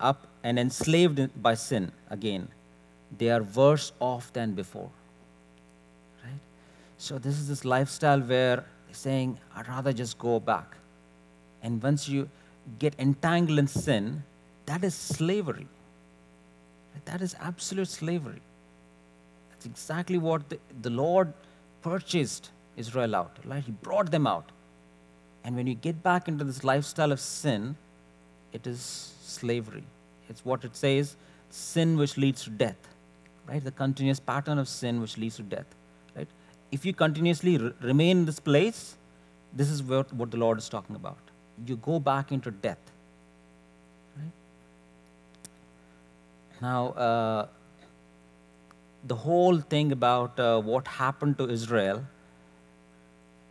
[0.00, 2.48] up and enslaved by sin again,
[3.16, 4.90] they are worse off than before.
[6.22, 6.40] Right?
[6.98, 10.76] So, this is this lifestyle where they're saying, I'd rather just go back.
[11.62, 12.28] And once you
[12.78, 14.22] get entangled in sin,
[14.66, 15.66] that is slavery.
[17.06, 18.40] That is absolute slavery.
[19.50, 21.32] That's exactly what the, the Lord
[21.82, 23.36] purchased Israel out.
[23.44, 23.62] Right?
[23.62, 24.50] He brought them out.
[25.44, 27.76] And when you get back into this lifestyle of sin,
[28.52, 29.84] it is slavery.
[30.28, 31.16] It's what it says
[31.50, 32.88] sin which leads to death.
[33.46, 33.62] Right?
[33.62, 35.66] The continuous pattern of sin which leads to death.
[36.16, 36.28] Right?
[36.72, 38.96] If you continuously re- remain in this place,
[39.52, 41.18] this is what, what the Lord is talking about.
[41.66, 42.78] You go back into death.
[44.16, 44.32] Right?
[46.62, 47.46] Now, uh,
[49.06, 52.02] the whole thing about uh, what happened to Israel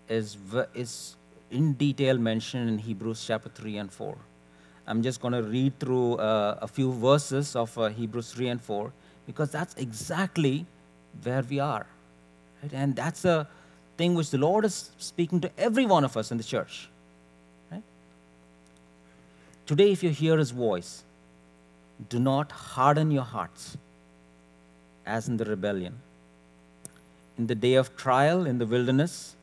[0.10, 0.38] is,
[0.73, 1.15] is
[1.54, 4.18] in detail mentioned in Hebrews chapter 3 and 4.
[4.88, 8.62] I'm just going to read through uh, a few verses of uh, Hebrews 3 and
[8.62, 8.92] 4
[9.28, 10.66] because that's exactly
[11.22, 11.86] where we are.
[12.62, 12.74] Right?
[12.74, 13.48] And that's a
[13.98, 16.89] thing which the Lord is speaking to every one of us in the church.
[17.72, 17.84] Right?
[19.68, 21.04] Today, if you hear His voice,
[22.10, 23.78] do not harden your hearts
[25.06, 26.00] as in the rebellion.
[27.38, 29.36] In the day of trial in the wilderness,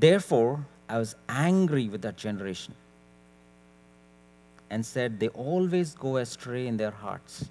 [0.00, 2.74] therefore, I was angry with that generation
[4.70, 7.48] and said, They always go astray in their hearts,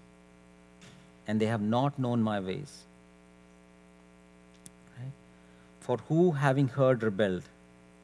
[1.27, 2.83] and they have not known my ways.
[5.79, 7.43] For who, having heard, rebelled?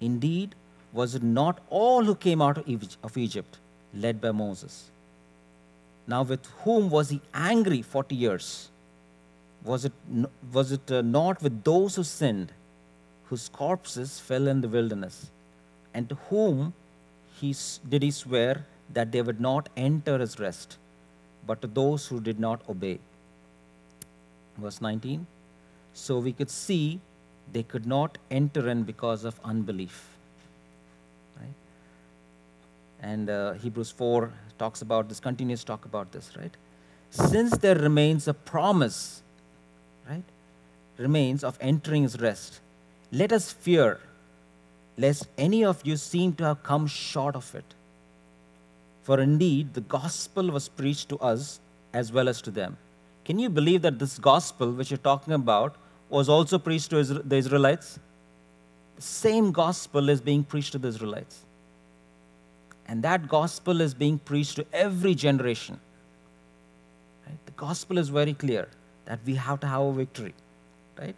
[0.02, 0.56] Indeed,
[0.92, 3.58] was it not all who came out of Egypt,
[3.94, 4.90] led by Moses?
[6.08, 8.70] Now, with whom was he angry 40 years?
[9.64, 9.94] Was it,
[10.52, 12.52] was it uh, not with those who sinned,
[13.30, 15.30] whose corpses fell in the wilderness?
[15.94, 16.74] And to whom
[17.40, 17.56] he,
[17.88, 20.78] did he swear that they would not enter his rest,
[21.46, 23.00] but to those who did not obey?
[24.58, 25.26] Verse 19.
[25.94, 27.00] So we could see
[27.52, 30.10] they could not enter in because of unbelief.
[31.40, 31.54] Right?
[33.02, 36.52] And uh, Hebrews 4 talks about this, continues to talk about this, right?
[37.10, 39.22] Since there remains a promise,
[40.10, 40.24] right,
[40.98, 42.60] remains of entering his rest,
[43.12, 44.00] let us fear
[44.98, 47.74] lest any of you seem to have come short of it.
[49.04, 51.60] For indeed, the gospel was preached to us
[51.94, 52.78] as well as to them.
[53.24, 55.76] Can you believe that this gospel, which you're talking about,
[56.10, 58.00] was also preached to the Israelites?
[58.96, 61.42] The same gospel is being preached to the Israelites.
[62.88, 65.80] And that gospel is being preached to every generation.
[67.28, 67.38] Right?
[67.46, 68.68] The gospel is very clear
[69.06, 70.34] that we have to have a victory.
[71.00, 71.16] Right?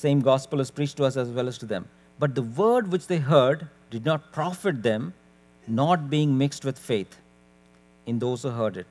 [0.00, 1.86] Same gospel is preached to us as well as to them.
[2.18, 5.12] But the word which they heard did not profit them,
[5.66, 7.18] not being mixed with faith
[8.06, 8.86] in those who heard it.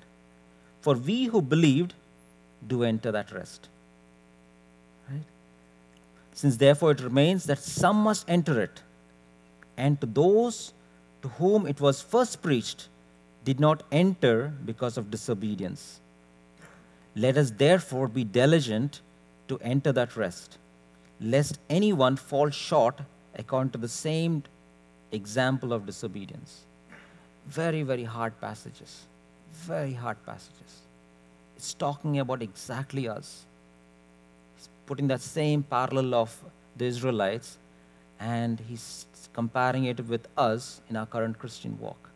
[0.81, 1.95] For we who believed
[2.67, 3.69] do enter that rest.
[5.09, 5.23] Right?
[6.35, 8.83] Since therefore it remains that some must enter it
[9.77, 10.73] and to those
[11.23, 12.87] to whom it was first preached
[13.45, 15.99] did not enter because of disobedience.
[17.15, 19.01] Let us therefore be diligent
[19.47, 20.59] to enter that rest,
[21.19, 22.99] lest anyone fall short
[23.35, 24.43] according to the same
[25.11, 26.65] example of disobedience.
[27.47, 29.03] Very, very hard passages.
[29.51, 30.81] Very hard passages.
[31.57, 33.45] It's talking about exactly us.
[34.55, 36.43] He's putting that same parallel of
[36.77, 37.57] the Israelites
[38.19, 42.09] and he's comparing it with us in our current Christian walk.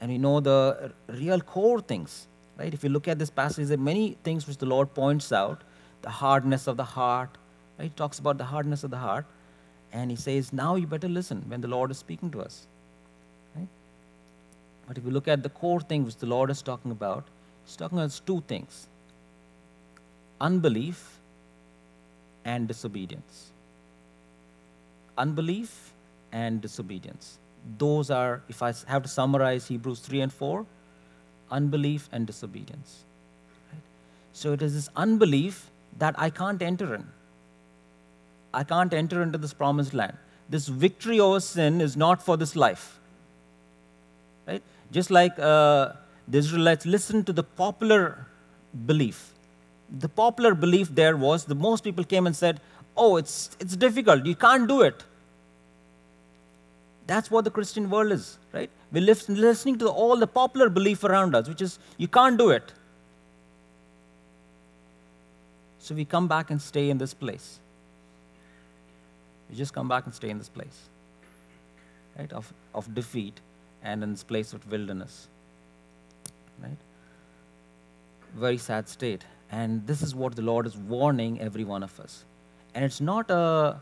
[0.00, 2.26] And we know the real core things,
[2.58, 2.72] right?
[2.72, 5.62] If you look at this passage, there are many things which the Lord points out
[6.06, 7.36] the hardness of the heart.
[7.80, 9.26] He talks about the hardness of the heart,
[9.92, 12.66] and he says, Now you better listen when the Lord is speaking to us.
[13.56, 13.68] Right?
[14.86, 17.24] But if you look at the core thing which the Lord is talking about,
[17.64, 18.86] he's talking about two things
[20.40, 21.02] unbelief
[22.44, 23.50] and disobedience
[25.18, 25.92] unbelief
[26.32, 27.38] and disobedience.
[27.78, 30.66] Those are, if I have to summarize Hebrews 3 and 4,
[31.50, 33.04] unbelief and disobedience.
[33.72, 33.80] Right?
[34.32, 37.06] So it is this unbelief that I can't enter in.
[38.52, 40.16] I can't enter into this promised land.
[40.48, 42.98] This victory over sin is not for this life.
[44.46, 44.62] Right?
[44.92, 45.92] Just like uh,
[46.28, 48.26] the Israelites listened to the popular
[48.86, 49.32] belief.
[49.98, 52.60] The popular belief there was the most people came and said,
[52.96, 54.24] oh, it's, it's difficult.
[54.24, 55.04] You can't do it.
[57.06, 58.70] That's what the Christian world is, right?
[58.90, 62.72] We're listening to all the popular belief around us, which is you can't do it.
[65.86, 67.60] So we come back and stay in this place.
[69.48, 70.88] We just come back and stay in this place,
[72.18, 72.32] right?
[72.32, 73.40] Of, of defeat
[73.84, 75.28] and in this place of wilderness,
[76.60, 76.76] right?
[78.34, 79.24] Very sad state.
[79.52, 82.24] And this is what the Lord is warning every one of us.
[82.74, 83.80] And it's not a,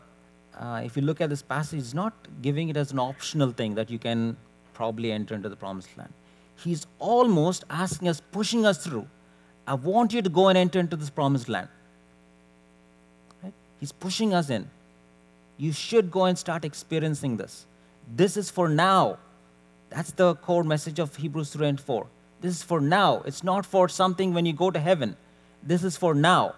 [0.59, 3.73] uh, if you look at this passage, it's not giving it as an optional thing
[3.73, 4.37] that you can
[4.75, 6.13] probably enter into the promised land.
[6.55, 9.07] He's almost asking us, pushing us through.
[9.65, 11.69] I want you to go and enter into this promised land.
[13.79, 14.69] He's pushing us in.
[15.57, 17.65] You should go and start experiencing this.
[18.13, 19.17] This is for now.
[19.89, 22.07] That's the core message of Hebrews 3 and 4.
[22.41, 23.21] This is for now.
[23.25, 25.15] It's not for something when you go to heaven.
[25.63, 26.55] This is for now.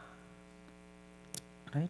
[1.73, 1.89] Right?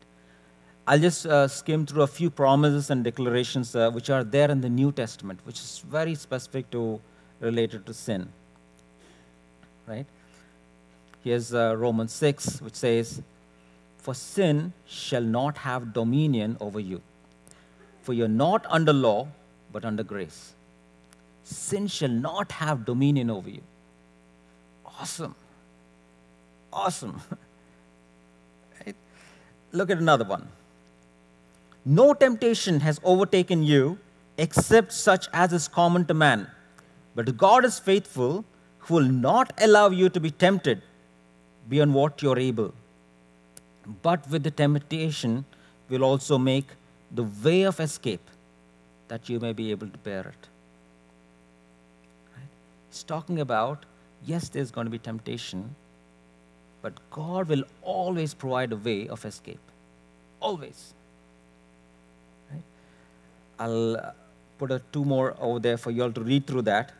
[0.86, 4.62] I'll just uh, skim through a few promises and declarations uh, which are there in
[4.62, 7.00] the New Testament, which is very specific to
[7.40, 8.30] related to sin.
[9.86, 10.06] Right?
[11.24, 13.22] Here's uh, Romans 6, which says,
[14.08, 17.02] for sin shall not have dominion over you.
[18.04, 19.28] For you're not under law,
[19.74, 20.54] but under grace.
[21.44, 23.64] Sin shall not have dominion over you.
[24.86, 25.36] Awesome.
[26.72, 27.20] Awesome.
[28.80, 28.96] right?
[29.74, 30.48] Look at another one.
[31.84, 34.00] No temptation has overtaken you
[34.38, 36.48] except such as is common to man.
[37.14, 38.46] But God is faithful,
[38.80, 40.82] who will not allow you to be tempted
[41.68, 42.74] beyond what you're able
[44.04, 45.46] but with the temptation
[45.90, 46.68] will also make
[47.12, 48.30] the way of escape
[49.08, 50.48] that you may be able to bear it.
[52.36, 52.50] Right?
[52.90, 53.86] He's talking about,
[54.26, 55.76] yes, there's going to be temptation,
[56.82, 59.60] but God will always provide a way of escape.
[60.40, 60.94] Always.
[62.52, 62.62] Right?
[63.60, 64.12] I'll uh,
[64.58, 66.92] put a two more over there for you all to read through that.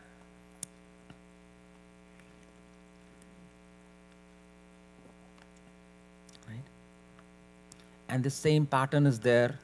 [8.08, 9.58] And the same pattern is there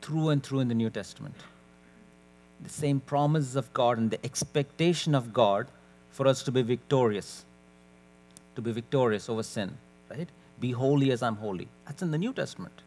[0.00, 1.34] through and through in the New Testament.
[2.62, 5.66] The same promises of God and the expectation of God
[6.10, 7.44] for us to be victorious,
[8.54, 9.76] to be victorious over sin,
[10.10, 10.28] right?
[10.60, 11.68] Be holy as I'm holy.
[11.86, 12.82] That's in the New Testament.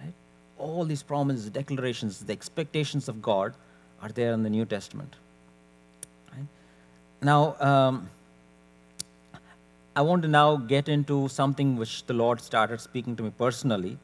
[0.00, 0.12] Right?
[0.58, 3.54] All these promises, declarations, the expectations of God
[4.02, 5.14] are there in the New Testament.
[6.32, 6.46] Right?
[7.22, 8.08] Now, um,
[9.98, 13.98] I want to now get into something which the Lord started speaking to me personally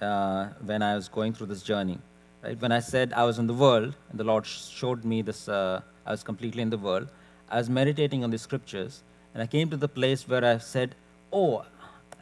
[0.00, 1.98] uh, when I was going through this journey.
[2.42, 2.58] Right?
[2.58, 5.82] When I said I was in the world, and the Lord showed me this, uh,
[6.06, 7.08] I was completely in the world,
[7.50, 9.02] I was meditating on the scriptures,
[9.34, 10.94] and I came to the place where I said,
[11.30, 11.66] Oh,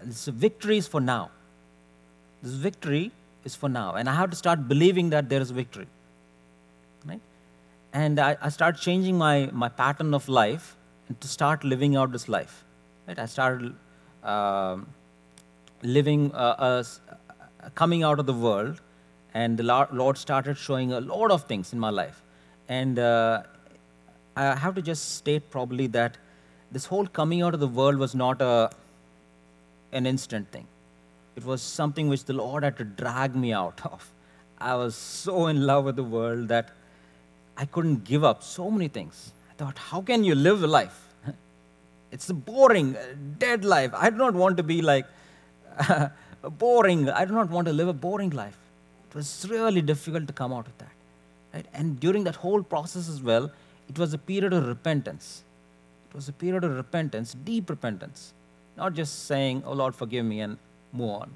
[0.02, 1.30] this victory is for now.
[2.42, 3.12] This victory
[3.44, 3.94] is for now.
[3.94, 5.86] And I have to start believing that there is victory.
[7.06, 7.20] Right?
[7.92, 10.76] And I, I started changing my, my pattern of life
[11.20, 12.64] to start living out this life.
[13.06, 13.18] Right?
[13.18, 13.74] I started
[14.22, 14.78] uh,
[15.82, 18.80] living, uh, uh, coming out of the world,
[19.34, 22.22] and the Lord started showing a lot of things in my life.
[22.68, 23.42] And uh,
[24.36, 26.16] I have to just state probably that
[26.70, 28.70] this whole coming out of the world was not a,
[29.92, 30.66] an instant thing.
[31.36, 34.10] It was something which the Lord had to drag me out of.
[34.58, 36.70] I was so in love with the world that
[37.56, 39.32] I couldn't give up so many things.
[39.50, 41.11] I thought, how can you live a life?
[42.12, 43.90] It's a boring, uh, dead life.
[43.94, 45.06] I do not want to be like
[46.58, 47.08] boring.
[47.08, 48.58] I do not want to live a boring life.
[49.08, 50.92] It was really difficult to come out of that.
[51.52, 51.66] Right?
[51.72, 53.50] And during that whole process as well,
[53.88, 55.42] it was a period of repentance.
[56.10, 58.34] It was a period of repentance, deep repentance.
[58.76, 60.58] Not just saying, Oh Lord, forgive me and
[60.92, 61.30] move on.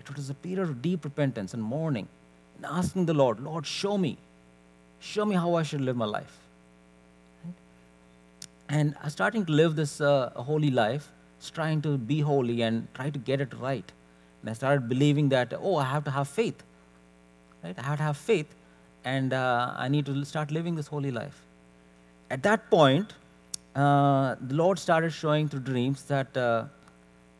[0.00, 2.08] It was a period of deep repentance and mourning
[2.56, 4.18] and asking the Lord, Lord, show me.
[4.98, 6.39] Show me how I should live my life.
[8.70, 11.10] And starting to live this uh, holy life,
[11.52, 13.92] trying to be holy and try to get it right.
[14.40, 16.62] And I started believing that, oh, I have to have faith.
[17.64, 17.76] Right?
[17.76, 18.54] I have to have faith,
[19.04, 21.42] and uh, I need to start living this holy life.
[22.30, 23.12] At that point,
[23.74, 26.64] uh, the Lord started showing through dreams that uh,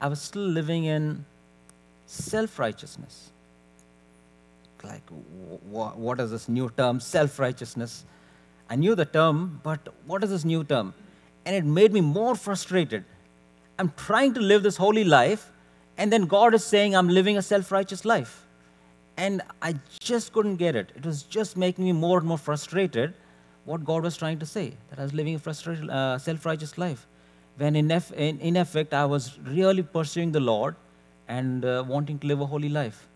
[0.00, 1.24] I was still living in
[2.06, 3.30] self righteousness.
[4.82, 5.02] Like,
[5.70, 8.04] what is this new term, self righteousness?
[8.68, 10.92] I knew the term, but what is this new term?
[11.45, 13.05] And it made me more frustrated.
[13.78, 15.51] I'm trying to live this holy life,
[15.97, 18.47] and then God is saying I'm living a self righteous life.
[19.16, 20.93] And I just couldn't get it.
[20.97, 23.14] It was just making me more and more frustrated
[23.64, 27.07] what God was trying to say that I was living a uh, self righteous life.
[27.57, 30.76] When in, eff- in, in, effect, I was really pursuing the Lord
[31.28, 33.07] and uh, wanting to live a holy life.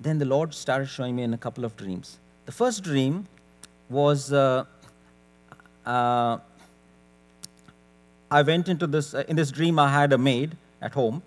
[0.00, 2.18] Then the Lord started showing me in a couple of dreams.
[2.46, 3.26] The first dream
[3.90, 4.64] was uh,
[5.86, 6.38] uh,
[8.30, 11.22] I went into this, uh, in this dream, I had a maid at home.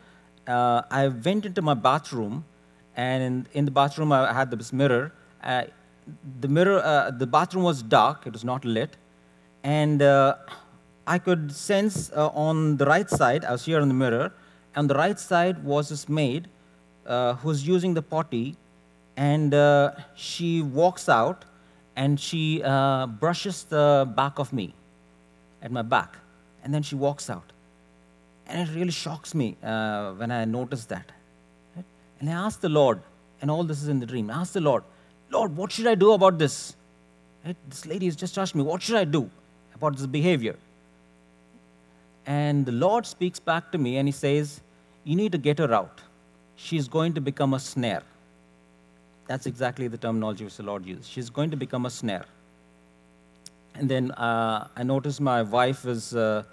[0.47, 2.45] Uh, I went into my bathroom,
[2.95, 5.11] and in, in the bathroom, I had this mirror.
[5.43, 5.63] Uh,
[6.39, 8.95] the mirror, uh, the bathroom was dark, it was not lit.
[9.63, 10.35] And uh,
[11.07, 14.31] I could sense on the right side, I was here in the mirror,
[14.75, 16.47] on the right side was this maid
[17.05, 18.57] uh, who's using the potty,
[19.17, 19.53] and
[20.15, 21.45] she walks out
[21.95, 24.73] and she uh, brushes the back of me,
[25.61, 26.17] at my back,
[26.63, 27.51] and then she walks out.
[28.47, 31.11] And it really shocks me uh, when I notice that.
[32.19, 33.01] And I ask the Lord,
[33.41, 34.29] and all this is in the dream.
[34.29, 34.83] I asked the Lord,
[35.29, 36.75] Lord, what should I do about this?
[37.45, 37.55] Right?
[37.69, 38.63] This lady has just touched me.
[38.63, 39.29] What should I do
[39.75, 40.55] about this behavior?
[42.25, 44.61] And the Lord speaks back to me and he says,
[45.03, 45.99] You need to get her out.
[46.55, 48.03] She's going to become a snare.
[49.27, 51.05] That's exactly the terminology which the Lord used.
[51.09, 52.25] She's going to become a snare.
[53.75, 56.43] And then uh, I noticed my wife is uh,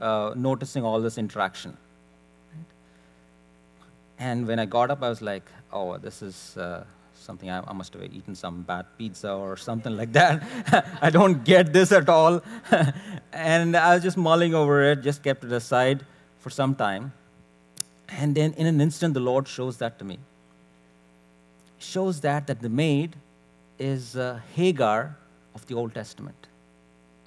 [0.00, 1.76] uh, noticing all this interaction.
[4.18, 7.72] And when I got up, I was like, oh, this is uh, something I, I,
[7.72, 10.42] must have eaten some bad pizza or something like that.
[11.02, 12.42] I don't get this at all.
[13.32, 16.04] and I was just mulling over it, just kept it aside
[16.38, 17.12] for some time.
[18.08, 20.18] And then in an instant, the Lord shows that to me.
[21.78, 23.16] Shows that that the maid
[23.78, 25.16] is uh, Hagar
[25.54, 26.46] of the Old Testament.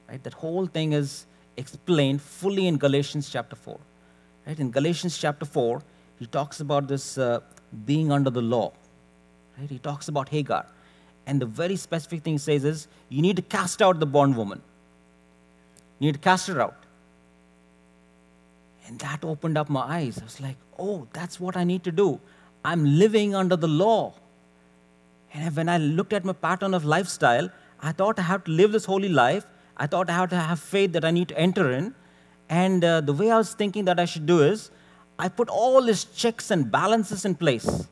[0.07, 0.21] Right?
[0.23, 1.25] That whole thing is
[1.57, 3.79] explained fully in Galatians chapter 4.
[4.47, 4.59] Right?
[4.59, 5.81] In Galatians chapter 4,
[6.17, 7.41] he talks about this uh,
[7.85, 8.71] being under the law.
[9.57, 9.69] Right?
[9.69, 10.65] He talks about Hagar.
[11.25, 14.61] And the very specific thing he says is you need to cast out the bondwoman.
[15.99, 16.85] You need to cast her out.
[18.87, 20.17] And that opened up my eyes.
[20.19, 22.19] I was like, oh, that's what I need to do.
[22.65, 24.13] I'm living under the law.
[25.33, 27.49] And when I looked at my pattern of lifestyle,
[27.81, 29.45] I thought I have to live this holy life.
[29.77, 31.93] I thought I have to have faith that I need to enter in.
[32.49, 34.71] And uh, the way I was thinking that I should do is,
[35.17, 37.87] I put all these checks and balances in place.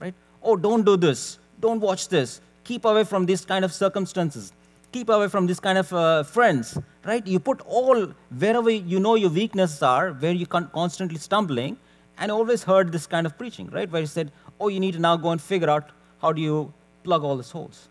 [0.00, 0.14] Right?
[0.42, 1.38] Oh, don't do this.
[1.60, 2.40] Don't watch this.
[2.64, 4.52] Keep away from these kind of circumstances
[4.92, 7.26] keep away from this kind of uh, friends, right?
[7.26, 11.78] You put all wherever you know your weaknesses are, where you're con- constantly stumbling,
[12.18, 13.90] and always heard this kind of preaching, right?
[13.90, 14.30] Where he said,
[14.60, 15.90] oh, you need to now go and figure out
[16.22, 16.72] how do you
[17.04, 17.88] plug all these holes.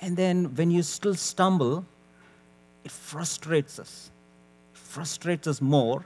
[0.00, 1.84] And then when you still stumble,
[2.84, 4.10] it frustrates us.
[4.74, 6.04] It frustrates us more.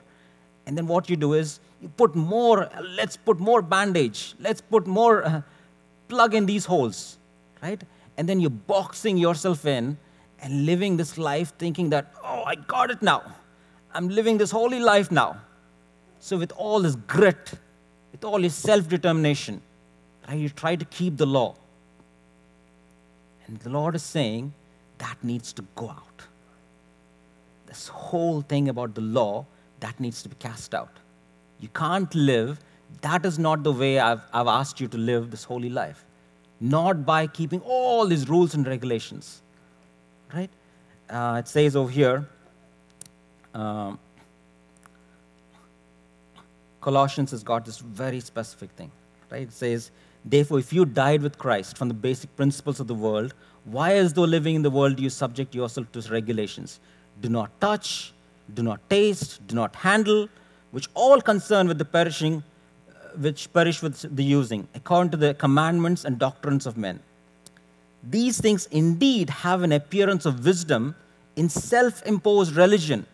[0.67, 4.85] And then what you do is you put more, let's put more bandage, let's put
[4.85, 5.41] more, uh,
[6.07, 7.17] plug in these holes,
[7.61, 7.81] right?
[8.17, 9.97] and then you're boxing yourself in
[10.39, 13.23] and living this life thinking that, oh, I got it now.
[13.93, 15.37] I'm living this holy life now.
[16.19, 17.53] So, with all this grit,
[18.11, 19.61] with all this self determination,
[20.27, 21.55] right, you try to keep the law.
[23.47, 24.53] And the Lord is saying
[24.97, 26.21] that needs to go out.
[27.65, 29.45] This whole thing about the law,
[29.79, 30.97] that needs to be cast out.
[31.59, 32.59] You can't live,
[33.01, 36.05] that is not the way I've, I've asked you to live this holy life
[36.63, 39.41] not by keeping all these rules and regulations.
[40.33, 40.49] Right?
[41.09, 42.25] Uh, it says over here,
[43.53, 43.99] um,
[46.79, 48.91] Colossians has got this very specific thing.
[49.29, 49.41] Right?
[49.41, 49.91] It says,
[50.25, 53.33] Therefore, if you died with Christ from the basic principles of the world,
[53.65, 56.79] why, as though living in the world, do you subject yourself to regulations?
[57.21, 58.13] Do not touch,
[58.53, 60.27] do not taste, do not handle,
[60.71, 62.43] which all concern with the perishing
[62.89, 66.99] uh, which perish with the using, according to the commandments and doctrines of men.
[68.09, 70.95] These things indeed have an appearance of wisdom
[71.35, 73.05] in self imposed religion,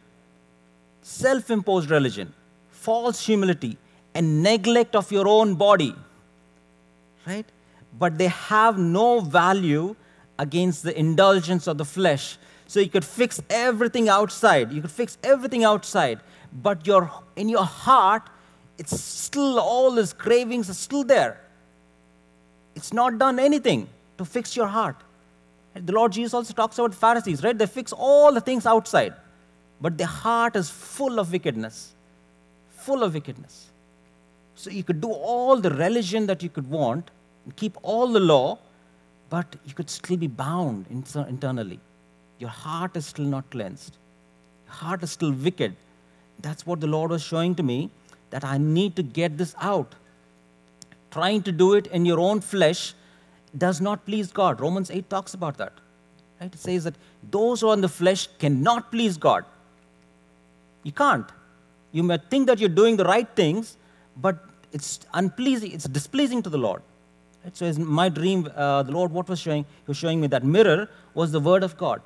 [1.01, 2.33] self imposed religion,
[2.69, 3.77] false humility,
[4.15, 5.95] and neglect of your own body.
[7.25, 7.45] Right?
[7.97, 9.95] But they have no value
[10.37, 12.37] against the indulgence of the flesh.
[12.67, 14.71] So you could fix everything outside.
[14.71, 16.19] You could fix everything outside.
[16.53, 18.23] But your, in your heart,
[18.77, 21.41] it's still, all his cravings are still there.
[22.75, 24.95] It's not done anything to fix your heart.
[25.73, 27.57] The Lord Jesus also talks about Pharisees, right?
[27.57, 29.13] They fix all the things outside,
[29.81, 31.93] but their heart is full of wickedness.
[32.71, 33.68] Full of wickedness.
[34.59, 37.11] So you could do all the religion that you could want
[37.55, 38.59] keep all the law,
[39.29, 41.79] but you could still be bound internally.
[42.39, 43.95] Your heart is still not cleansed.
[44.65, 45.75] Your heart is still wicked.
[46.41, 47.89] That's what the Lord was showing to me
[48.31, 49.95] that I need to get this out.
[51.11, 52.93] Trying to do it in your own flesh
[53.57, 54.61] does not please God.
[54.61, 55.73] Romans 8 talks about that.
[56.39, 56.53] Right?
[56.53, 56.95] It says that
[57.31, 59.45] those who are in the flesh cannot please God.
[60.83, 61.29] You can't.
[61.93, 63.77] You may think that you're doing the right things,
[64.17, 66.81] but it's unpleasing, it's displeasing to the Lord.
[67.53, 69.63] So, in my dream, uh, the Lord, what was showing?
[69.63, 72.01] He was showing me that mirror was the Word of God.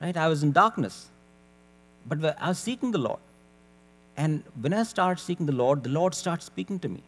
[0.00, 0.16] Right?
[0.16, 1.08] I was in darkness,
[2.06, 3.18] but I was seeking the Lord.
[4.16, 7.02] And when I start seeking the Lord, the Lord starts speaking to me.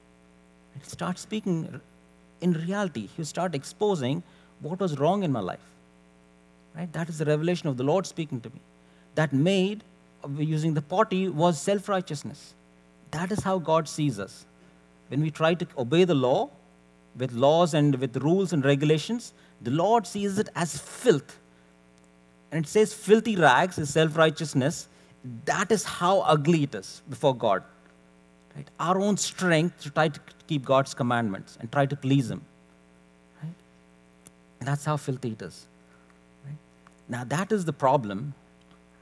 [0.74, 1.80] He starts speaking
[2.40, 3.08] in reality.
[3.16, 4.22] He start exposing
[4.60, 5.66] what was wrong in my life.
[6.76, 6.92] Right?
[6.92, 8.60] That is the revelation of the Lord speaking to me.
[9.14, 9.84] That maid
[10.36, 12.54] using the potty was self righteousness.
[13.10, 14.44] That is how God sees us.
[15.08, 16.50] When we try to obey the law
[17.16, 21.38] with laws and with rules and regulations, the Lord sees it as filth.
[22.50, 24.88] And it says, filthy rags is self righteousness.
[25.44, 27.62] That is how ugly it is before God.
[28.54, 28.68] Right?
[28.80, 32.42] Our own strength to try to keep God's commandments and try to please Him.
[33.42, 33.52] Right?
[34.60, 35.66] That's how filthy it is.
[36.46, 36.56] Right?
[37.08, 38.34] Now, that is the problem.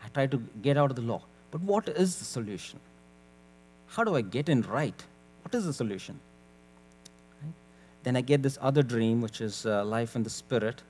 [0.04, 1.22] I try to get out of the law.
[1.50, 2.80] But what is the solution?
[3.88, 5.04] How do I get in right?
[5.46, 6.18] What is the solution?
[8.02, 10.82] Then I get this other dream, which is uh, life in the spirit.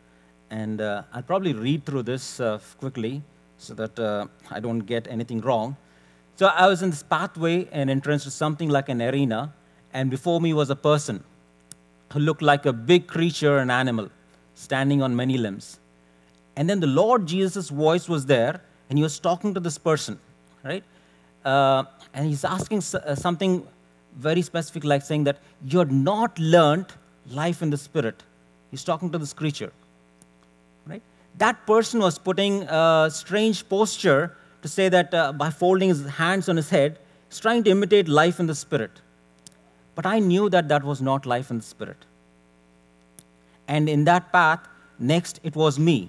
[0.49, 3.21] And uh, I'll probably read through this uh, quickly
[3.59, 5.77] so that uh, I don't get anything wrong.
[6.37, 9.53] So I was in this pathway and entrance to something like an arena,
[9.93, 11.23] and before me was a person
[12.15, 14.09] who looked like a big creature, an animal,
[14.55, 15.81] standing on many limbs.
[16.57, 20.19] And then the Lord Jesus' voice was there, and he was talking to this person,
[20.65, 20.83] right?
[21.45, 21.85] Uh,
[22.15, 23.67] and he's asking uh, something
[24.17, 26.87] very specific, like saying that you had not learned
[27.31, 28.23] life in the spirit.
[28.71, 29.73] He's talking to this creature,
[30.87, 31.03] right?
[31.39, 36.49] That person was putting a strange posture to say that uh, by folding his hands
[36.49, 36.99] on his head,
[37.29, 38.91] he's trying to imitate life in the spirit.
[39.95, 42.05] But I knew that that was not life in the spirit.
[43.69, 44.61] And in that path,
[44.99, 46.09] next it was me,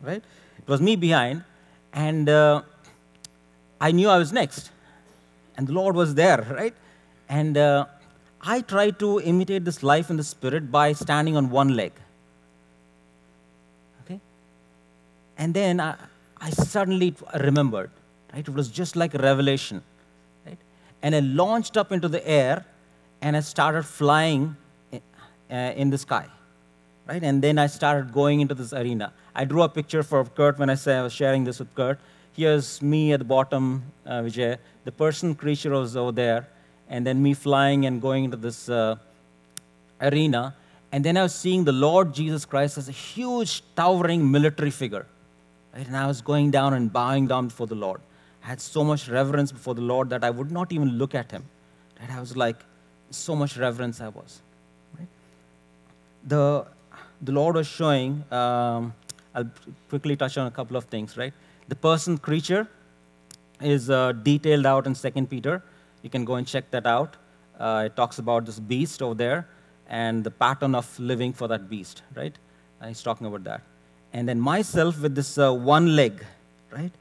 [0.00, 0.22] right?
[0.58, 1.44] It was me behind,
[1.92, 2.62] and uh,
[3.80, 4.70] I knew I was next.
[5.56, 6.74] And the Lord was there, right?
[7.34, 7.86] And uh,
[8.40, 11.92] I tried to imitate this life in the spirit by standing on one leg.
[14.02, 14.20] Okay?
[15.36, 15.96] And then I,
[16.40, 17.90] I suddenly remembered,
[18.32, 18.46] right?
[18.46, 19.82] It was just like a revelation,
[20.46, 20.58] right?
[21.02, 22.64] And I launched up into the air
[23.20, 24.56] and I started flying
[24.92, 25.00] uh,
[25.50, 26.26] in the sky,
[27.08, 27.24] right?
[27.24, 29.12] And then I started going into this arena.
[29.34, 31.98] I drew a picture for Curt when I, say I was sharing this with Curt.
[32.32, 34.58] Here's me at the bottom, uh, Vijay.
[34.84, 36.48] The person creature was over there,
[36.88, 38.96] and then me flying and going into this uh,
[40.00, 40.54] arena.
[40.92, 45.06] And then I was seeing the Lord Jesus Christ as a huge, towering military figure
[45.74, 45.86] Right?
[45.86, 48.00] And I was going down and bowing down before the Lord.
[48.44, 51.30] I had so much reverence before the Lord that I would not even look at
[51.30, 51.44] him.
[52.00, 52.10] Right?
[52.10, 52.56] I was like,
[53.10, 54.40] so much reverence I was.
[54.98, 55.08] Right?
[56.26, 56.66] The,
[57.22, 58.94] the Lord was showing, um,
[59.34, 59.50] I'll
[59.88, 61.32] quickly touch on a couple of things, right?
[61.68, 62.68] The person creature
[63.60, 65.62] is uh, detailed out in Second Peter.
[66.04, 67.16] You can go and check that out.
[67.58, 69.48] Uh, it talks about this beast over there
[69.88, 72.38] and the pattern of living for that beast, right?
[72.80, 73.62] Uh, he's talking about that
[74.14, 76.24] and then myself with this uh, one leg,
[76.70, 76.92] right?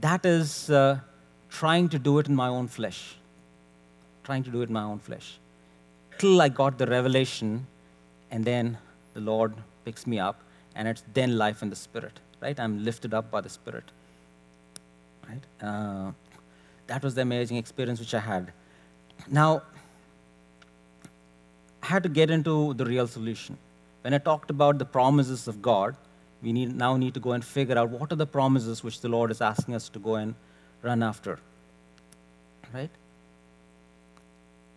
[0.00, 1.00] That is uh,
[1.48, 3.16] trying to do it in my own flesh.
[4.22, 5.38] Trying to do it in my own flesh.
[6.18, 7.66] Till I got the revelation,
[8.30, 8.76] and then
[9.14, 9.54] the Lord
[9.86, 10.42] picks me up,
[10.74, 12.60] and it's then life in the Spirit, right?
[12.60, 13.90] I'm lifted up by the Spirit,
[15.26, 15.42] right?
[16.88, 18.52] That was the amazing experience which I had.
[19.28, 19.62] Now,
[21.82, 23.56] I had to get into the real solution.
[24.02, 25.96] When I talked about the promises of God,
[26.42, 29.08] we need, now need to go and figure out what are the promises which the
[29.08, 30.34] Lord is asking us to go and
[30.82, 31.38] run after.
[32.72, 32.90] Right?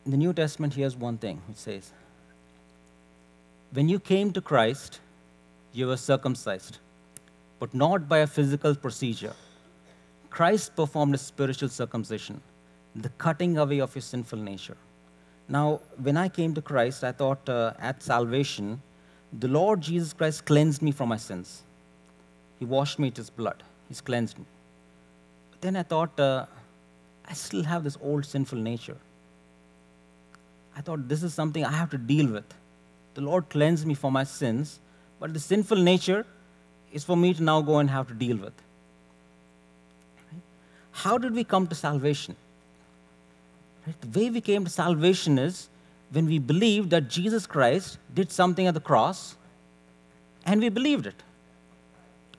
[0.05, 1.91] In the New Testament, here's one thing it says,
[3.71, 4.99] When you came to Christ,
[5.71, 6.79] you were circumcised,
[7.59, 9.33] but not by a physical procedure.
[10.31, 12.41] Christ performed a spiritual circumcision,
[12.95, 14.77] the cutting away of your sinful nature.
[15.49, 18.81] Now, when I came to Christ, I thought uh, at salvation,
[19.37, 21.63] the Lord Jesus Christ cleansed me from my sins.
[22.59, 23.61] He washed me with his blood.
[23.89, 24.45] He's cleansed me.
[25.51, 26.45] But then I thought, uh,
[27.27, 28.97] I still have this old sinful nature.
[30.77, 32.45] I thought this is something I have to deal with.
[33.15, 34.79] The Lord cleansed me from my sins,
[35.19, 36.25] but the sinful nature
[36.93, 38.53] is for me to now go and have to deal with.
[40.91, 42.35] How did we come to salvation?
[43.85, 43.99] Right?
[44.01, 45.69] The way we came to salvation is
[46.11, 49.35] when we believed that Jesus Christ did something at the cross
[50.45, 51.23] and we believed it.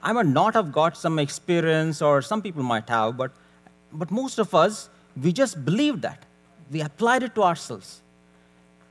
[0.02, 3.30] I might not have got some experience, or some people might have, but,
[3.92, 4.88] but most of us,
[5.20, 6.24] we just believed that.
[6.70, 8.02] We applied it to ourselves.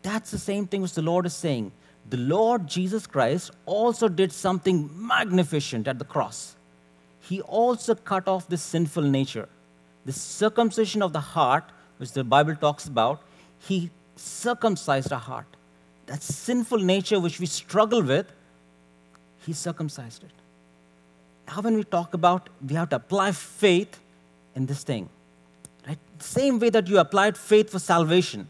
[0.04, 1.74] That's the same thing which the Lord is saying.
[2.10, 6.56] The Lord Jesus Christ also did something magnificent at the cross.
[7.22, 9.48] He also cut off this sinful nature,
[10.06, 11.64] this circumcision of the heart,
[11.98, 13.22] which the Bible talks about.
[13.60, 15.46] He circumcised our heart.
[16.08, 18.32] that sinful nature which we struggle with,
[19.46, 20.32] He circumcised it.
[21.48, 24.00] Now, when we talk about we have to apply faith
[24.56, 25.10] in this thing,
[25.88, 25.98] right?
[26.20, 28.50] Same way that you applied faith for salvation,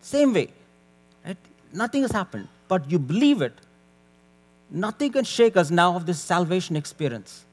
[0.00, 0.48] same way,
[1.24, 1.36] right?
[1.72, 3.54] Nothing has happened, but you believe it.
[4.70, 7.44] Nothing can shake us now of this salvation experience.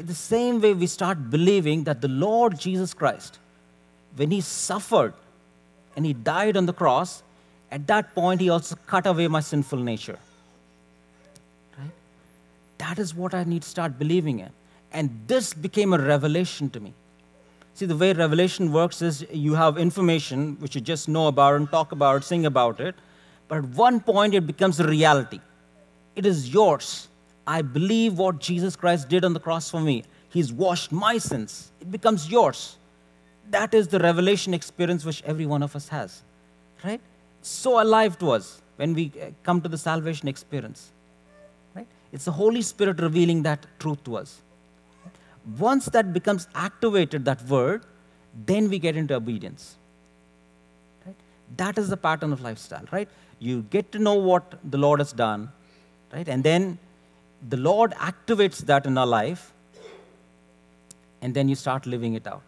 [0.00, 3.38] In the same way, we start believing that the Lord Jesus Christ,
[4.16, 5.12] when He suffered
[5.94, 7.22] and He died on the cross,
[7.70, 10.18] at that point, He also cut away my sinful nature.
[11.78, 11.90] Right?
[12.78, 14.48] That is what I need to start believing in.
[14.90, 16.94] And this became a revelation to me.
[17.74, 21.70] See, the way revelation works is you have information which you just know about and
[21.70, 22.94] talk about, sing about it,
[23.48, 25.40] but at one point it becomes a reality.
[26.16, 27.08] It is yours.
[27.56, 30.04] I believe what Jesus Christ did on the cross for me.
[30.28, 31.72] He's washed my sins.
[31.80, 32.76] It becomes yours.
[33.50, 36.22] That is the revelation experience which every one of us has,
[36.84, 37.00] right?
[37.42, 40.92] So alive to us when we uh, come to the salvation experience,
[41.74, 41.88] right?
[42.12, 44.42] It's the Holy Spirit revealing that truth to us.
[45.58, 47.82] Once that becomes activated, that word,
[48.46, 49.74] then we get into obedience.
[51.04, 51.16] Right?
[51.56, 53.08] That is the pattern of lifestyle, right?
[53.40, 55.50] You get to know what the Lord has done,
[56.12, 56.28] right?
[56.28, 56.78] And then
[57.48, 59.52] the Lord activates that in our life,
[61.22, 62.42] and then you start living it out.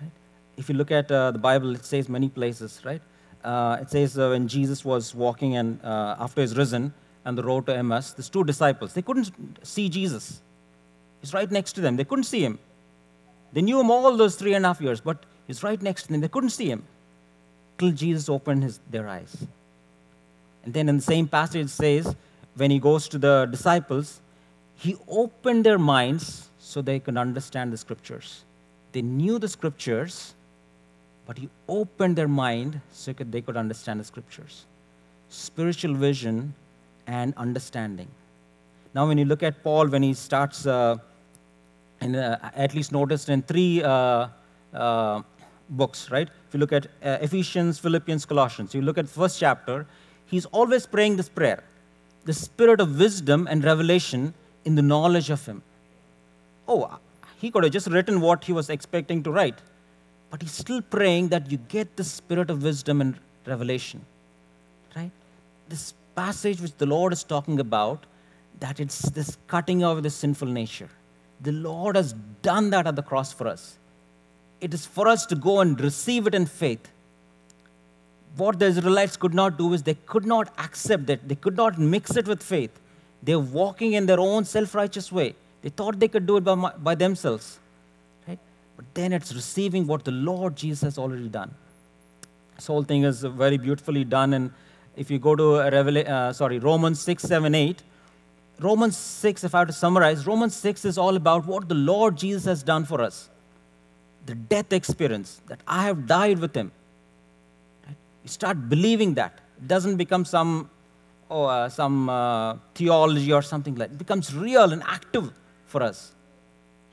[0.00, 0.10] Right?
[0.56, 3.02] If you look at uh, the Bible, it says many places, right?
[3.44, 6.92] Uh, it says uh, when Jesus was walking and uh, after his risen
[7.24, 8.94] and the road to Emmaus, there's two disciples.
[8.94, 9.30] They couldn't
[9.62, 10.40] see Jesus.
[11.20, 11.96] He's right next to them.
[11.96, 12.58] They couldn't see him.
[13.52, 16.08] They knew him all those three and a half years, but he's right next to
[16.12, 16.20] them.
[16.20, 16.84] They couldn't see him
[17.78, 19.46] till Jesus opened his, their eyes.
[20.64, 22.14] And then in the same passage, it says,
[22.58, 24.20] when he goes to the disciples,
[24.74, 28.44] he opened their minds so they could understand the scriptures.
[28.92, 30.34] They knew the scriptures,
[31.26, 34.64] but he opened their mind so they could understand the scriptures.
[35.28, 36.54] Spiritual vision
[37.06, 38.08] and understanding.
[38.94, 40.96] Now, when you look at Paul, when he starts, uh,
[42.00, 44.28] in, uh, at least noticed in three uh,
[44.72, 45.22] uh
[45.70, 46.28] books, right?
[46.48, 49.86] If you look at uh, Ephesians, Philippians, Colossians, you look at the first chapter,
[50.24, 51.62] he's always praying this prayer
[52.28, 54.34] the spirit of wisdom and revelation
[54.66, 55.62] in the knowledge of him.
[56.72, 56.98] Oh,
[57.40, 59.60] he could have just written what he was expecting to write,
[60.30, 63.14] but he's still praying that you get the spirit of wisdom and
[63.46, 64.04] revelation.
[64.94, 65.10] Right?
[65.70, 68.04] This passage which the Lord is talking about
[68.60, 70.90] that it's this cutting of the sinful nature.
[71.40, 72.12] The Lord has
[72.42, 73.78] done that at the cross for us.
[74.60, 76.90] It is for us to go and receive it in faith.
[78.38, 81.78] What the Israelites could not do is they could not accept it, they could not
[81.78, 82.70] mix it with faith.
[83.22, 85.34] They're walking in their own self righteous way.
[85.62, 87.58] They thought they could do it by, by themselves.
[88.28, 88.38] Right?
[88.76, 91.52] But then it's receiving what the Lord Jesus has already done.
[92.54, 94.34] This whole thing is very beautifully done.
[94.34, 94.52] And
[94.96, 97.82] if you go to Revela- uh, sorry, Romans 6, 7, 8,
[98.60, 102.16] Romans 6, if I have to summarize, Romans 6 is all about what the Lord
[102.16, 103.28] Jesus has done for us.
[104.26, 106.70] The death experience, that I have died with him.
[108.28, 109.40] You start believing that.
[109.56, 110.68] It doesn't become some,
[111.30, 113.90] oh, uh, some uh, theology or something like.
[113.90, 115.32] It becomes real and active
[115.64, 116.12] for us.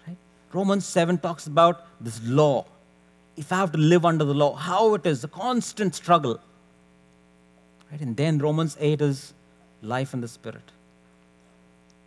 [0.07, 0.15] Right?
[0.53, 2.65] Romans 7 talks about this law.
[3.36, 6.39] If I have to live under the law, how it is, a constant struggle.
[7.91, 7.99] Right?
[7.99, 9.33] And then Romans 8 is
[9.81, 10.71] life in the Spirit.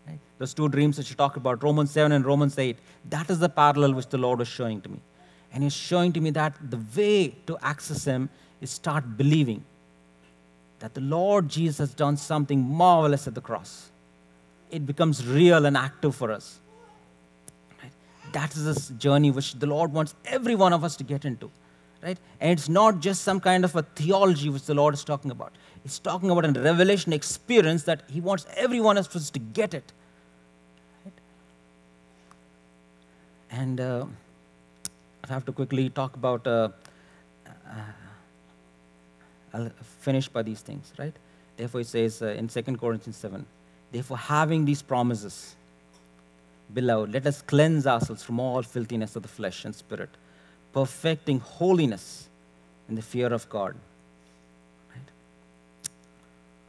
[0.07, 0.19] Right?
[0.39, 2.79] Those two dreams that you talk about, Romans 7 and Romans 8,
[3.11, 5.01] that is the parallel which the Lord is showing to me.
[5.53, 8.31] And He's showing to me that the way to access Him
[8.61, 9.65] is start believing
[10.81, 13.91] that the Lord Jesus has done something marvelous at the cross.
[14.71, 16.59] It becomes real and active for us.
[17.83, 17.93] Right?
[18.33, 21.51] That is this journey which the Lord wants every one of us to get into.
[22.03, 22.19] Right?
[22.41, 25.53] And it's not just some kind of a theology which the Lord is talking about.
[25.85, 29.75] It's talking about a revelation experience that He wants every one of us to get
[29.75, 29.93] it.
[33.51, 34.05] And uh,
[35.29, 36.69] I have to quickly talk about, uh,
[37.47, 37.71] uh,
[39.53, 39.71] I'll
[40.01, 41.15] finish by these things, right?
[41.57, 43.45] Therefore, it says uh, in 2 Corinthians 7,
[43.91, 45.57] therefore, having these promises,
[46.73, 50.11] beloved, let us cleanse ourselves from all filthiness of the flesh and spirit,
[50.73, 52.29] perfecting holiness
[52.89, 53.75] in the fear of God.
[54.91, 55.11] Right?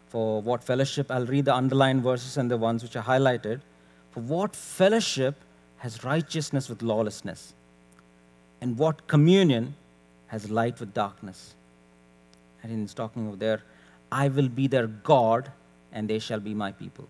[0.07, 3.61] For what fellowship, I'll read the underlined verses and the ones which are highlighted.
[4.11, 5.35] For what fellowship
[5.79, 7.53] has righteousness with lawlessness?
[8.61, 9.75] And what communion
[10.27, 11.53] has light with darkness?
[12.63, 13.63] And he's talking over there,
[14.11, 15.51] I will be their God,
[15.91, 17.07] and they shall be my people.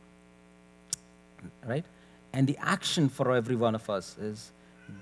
[1.66, 1.86] Right?
[2.34, 4.52] And the action for every one of us is,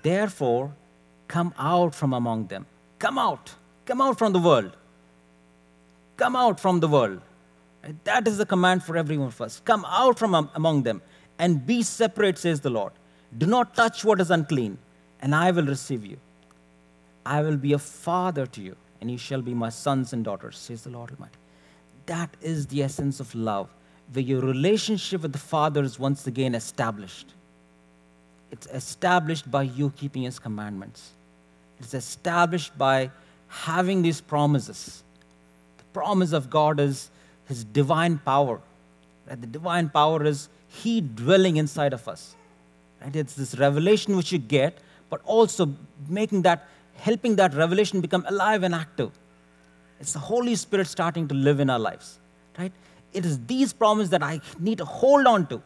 [0.02, 0.74] therefore,
[1.26, 2.66] come out from among them.
[2.98, 3.54] Come out.
[3.84, 4.76] Come out from the world.
[6.16, 7.20] Come out from the world.
[8.04, 9.60] That is the command for every one of us.
[9.64, 11.00] Come out from among them
[11.38, 12.92] and be separate, says the Lord.
[13.36, 14.78] Do not touch what is unclean,
[15.20, 16.16] and I will receive you.
[17.24, 20.56] I will be a father to you, and you shall be my sons and daughters,
[20.56, 21.38] says the Lord Almighty.
[22.06, 23.68] That is the essence of love,
[24.12, 27.34] where your relationship with the Father is once again established.
[28.50, 31.10] It's established by you keeping His commandments.
[31.80, 33.10] It's established by
[33.48, 35.02] having these promises.
[35.76, 37.10] The promise of God is
[37.46, 38.60] His divine power.
[39.28, 39.40] Right?
[39.40, 42.34] The divine power is He dwelling inside of us.
[43.02, 43.14] Right?
[43.14, 44.78] It's this revelation which you get,
[45.10, 45.74] but also
[46.08, 46.68] making that,
[46.98, 49.10] helping that revelation become alive and active.
[50.00, 52.18] It's the Holy Spirit starting to live in our lives.
[52.58, 52.72] Right?
[53.12, 55.62] It is these promises that I need to hold on to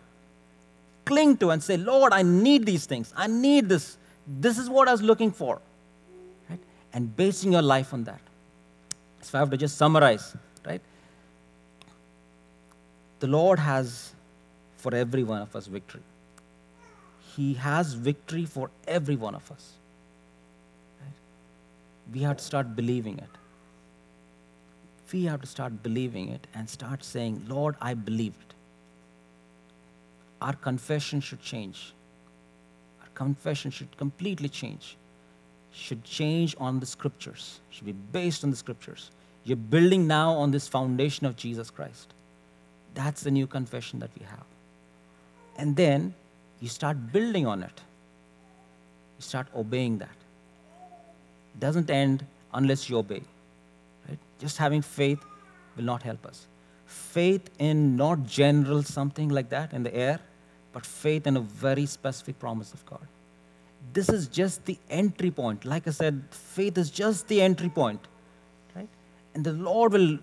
[1.05, 3.13] cling to and say, Lord, I need these things.
[3.17, 3.99] I need this.
[4.27, 5.61] This is what I was looking for.
[6.49, 6.61] Right?
[6.93, 8.21] And basing your life on that.
[9.23, 10.81] So I have to just summarize, right?
[13.21, 14.13] The Lord has
[14.77, 16.03] for every one of us victory.
[17.37, 19.73] He has victory for every one of us.
[22.11, 23.29] We have to start believing it.
[25.13, 28.53] We have to start believing it and start saying, Lord, I believe it
[30.43, 31.95] our confession should change.
[33.01, 34.97] Our confession should completely change.
[35.71, 39.11] Should change on the scriptures, should be based on the scriptures.
[39.45, 42.13] You're building now on this foundation of Jesus Christ.
[42.95, 44.45] That's the new confession that we have.
[45.57, 46.15] And then
[46.61, 47.81] you start building on it.
[49.19, 50.17] You start obeying that.
[51.59, 53.23] Doesn't end unless you obey.
[54.09, 54.19] Right?
[54.39, 55.23] Just having faith
[55.77, 56.47] will not help us.
[56.87, 60.21] Faith in not general something like that in the air,
[60.73, 63.07] but faith in a very specific promise of God.
[63.93, 65.65] This is just the entry point.
[65.65, 68.01] Like I said, faith is just the entry point.
[68.75, 68.89] Right?
[69.35, 70.19] And the Lord will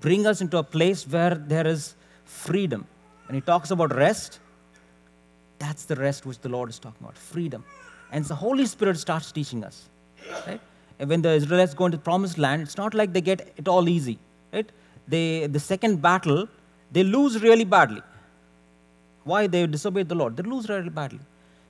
[0.00, 1.94] bring us into a place where there is
[2.24, 2.86] freedom.
[3.26, 4.40] When He talks about rest,
[5.58, 7.64] that's the rest which the Lord is talking about freedom.
[8.10, 9.88] And the Holy Spirit starts teaching us.
[10.46, 10.60] Right?
[10.98, 13.88] When the Israelites go into the promised land, it's not like they get it all
[13.88, 14.18] easy.
[14.52, 14.70] Right?
[15.06, 16.48] They, the second battle,
[16.90, 18.02] they lose really badly.
[19.24, 19.46] Why?
[19.46, 20.36] They disobeyed the Lord.
[20.36, 21.20] They lose really badly.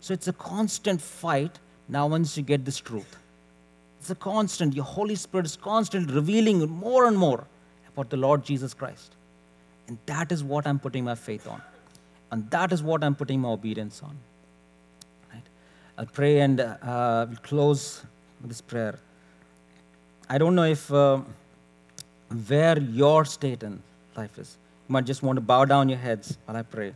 [0.01, 3.17] So it's a constant fight now once you get this truth.
[4.01, 4.75] It's a constant.
[4.75, 7.47] Your Holy Spirit is constantly revealing more and more
[7.89, 9.17] about the Lord Jesus Christ.
[9.89, 11.61] And that is what I'm putting my faith on.
[12.31, 14.17] And that is what I'm putting my obedience on.
[15.33, 15.43] Right?
[15.97, 18.05] I'll pray and uh, we'll close
[18.45, 18.99] this prayer.
[20.29, 21.21] I don't know if uh,
[22.47, 23.83] where your state in
[24.17, 24.57] life is.
[24.89, 26.95] You might just want to bow down your heads while I pray.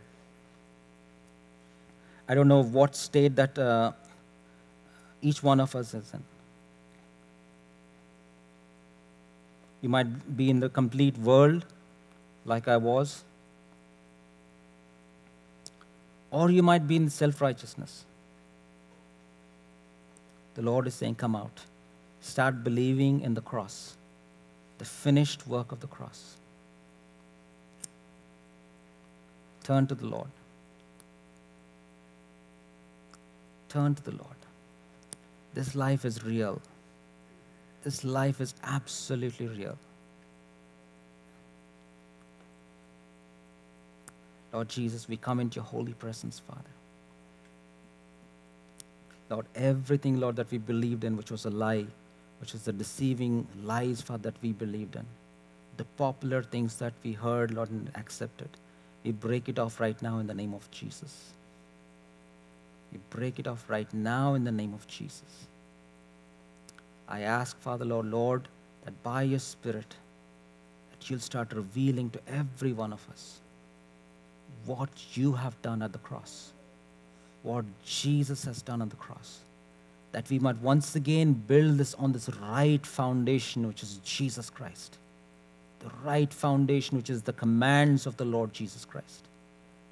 [2.27, 3.91] I don't know what state that uh,
[5.21, 6.23] each one of us is in.
[9.81, 11.65] You might be in the complete world,
[12.45, 13.23] like I was,
[16.31, 18.05] or you might be in self righteousness.
[20.55, 21.61] The Lord is saying, Come out.
[22.21, 23.97] Start believing in the cross,
[24.77, 26.37] the finished work of the cross.
[29.63, 30.29] Turn to the Lord.
[33.69, 34.35] Turn to the Lord.
[35.53, 36.61] This life is real.
[37.83, 39.77] This life is absolutely real.
[44.53, 46.61] Lord Jesus, we come into your holy presence, Father.
[49.33, 51.87] Lord, everything, Lord, that we believed in, which was a lie,
[52.39, 55.05] which is the deceiving lies, Father, that we believed in,
[55.77, 58.49] the popular things that we heard, Lord, and accepted,
[59.03, 61.31] we break it off right now in the name of Jesus.
[62.91, 65.47] We break it off right now in the name of Jesus.
[67.09, 68.47] I ask, Father, Lord, Lord,
[68.85, 69.95] that by your Spirit,
[70.91, 73.39] that you'll start revealing to every one of us
[74.67, 76.52] what you have done at the cross,
[77.43, 79.39] what Jesus has done on the cross,
[80.11, 84.97] that we might once again build this on this right foundation, which is Jesus Christ,
[85.79, 89.27] the right foundation, which is the commands of the Lord Jesus Christ.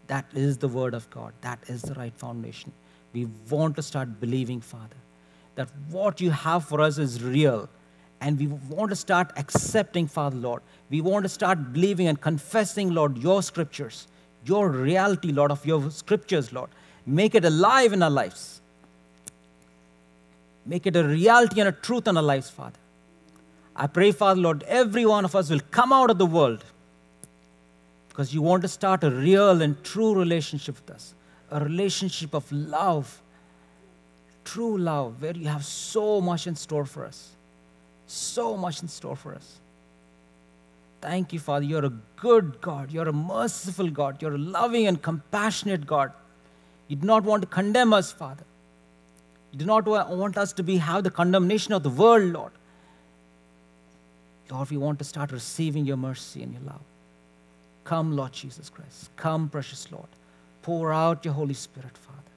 [0.08, 2.72] That is the Word of God, that is the right foundation.
[3.14, 4.96] We want to start believing, Father,
[5.56, 7.70] that what you have for us is real.
[8.22, 10.62] And we want to start accepting, Father, Lord.
[10.90, 14.08] We want to start believing and confessing, Lord, your scriptures,
[14.46, 16.70] your reality, Lord, of your scriptures, Lord.
[17.06, 18.62] Make it alive in our lives.
[20.66, 22.78] Make it a reality and a truth in our lives, Father.
[23.76, 26.64] I pray, Father, Lord, every one of us will come out of the world
[28.10, 31.16] because you want to start a real and true relationship with us
[31.52, 33.22] a relationship of love,
[34.46, 37.32] true love, where you have so much in store for us.
[38.08, 39.60] So much in store for us.
[41.02, 41.66] Thank you, Father.
[41.66, 42.92] You're a good God.
[42.92, 44.22] You're a merciful God.
[44.22, 46.14] You're a loving and compassionate God.
[46.92, 48.44] You do not want to condemn us, Father.
[49.54, 52.52] You do not want us to be have the condemnation of the world, Lord.
[54.50, 56.82] Lord, we want to start receiving your mercy and your love.
[57.86, 59.10] Come, Lord Jesus Christ.
[59.16, 60.10] Come, precious Lord.
[60.64, 62.34] Pour out your Holy Spirit, Father.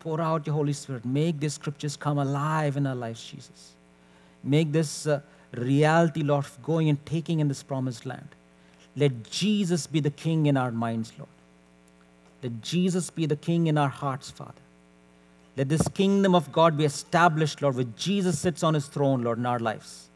[0.00, 1.04] Pour out your Holy Spirit.
[1.04, 3.74] Make these scriptures come alive in our lives, Jesus.
[4.42, 5.20] Make this uh,
[5.52, 8.30] reality, Lord, going and taking in this promised land.
[8.96, 11.28] Let Jesus be the king in our minds, Lord.
[12.46, 14.52] Let Jesus be the king in our hearts, Father.
[15.56, 19.38] Let this kingdom of God be established, Lord, where Jesus sits on his throne, Lord,
[19.38, 20.06] in our lives.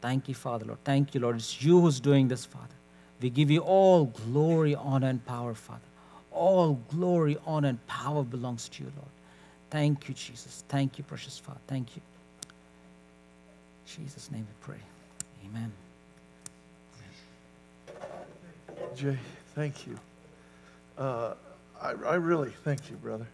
[0.00, 0.78] Thank you, Father, Lord.
[0.84, 1.34] Thank you, Lord.
[1.34, 2.76] It's you who's doing this, Father.
[3.20, 5.80] We give you all glory, honor, and power, Father.
[6.30, 9.10] All glory, honor, and power belongs to you, Lord.
[9.70, 10.62] Thank you, Jesus.
[10.68, 11.58] Thank you, precious Father.
[11.66, 12.02] Thank you.
[12.44, 14.80] In Jesus' name we pray.
[15.48, 15.72] Amen.
[18.96, 19.18] Jay,
[19.54, 19.98] thank you.
[20.98, 21.34] Uh,
[21.80, 23.26] I, I really thank you, brother.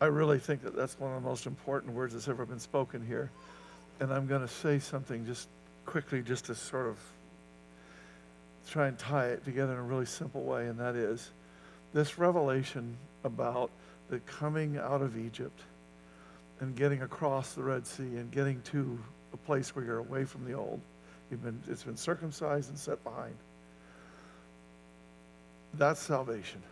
[0.00, 3.04] I really think that that's one of the most important words that's ever been spoken
[3.04, 3.30] here.
[4.00, 5.48] And I'm going to say something just
[5.86, 6.98] quickly, just to sort of
[8.68, 11.30] try and tie it together in a really simple way, and that is
[11.92, 13.70] this revelation about
[14.10, 15.60] the coming out of Egypt
[16.60, 18.98] and getting across the Red Sea and getting to
[19.32, 20.80] a place where you're away from the old.
[21.30, 23.34] You've been, it's been circumcised and set behind.
[25.74, 26.62] That's salvation.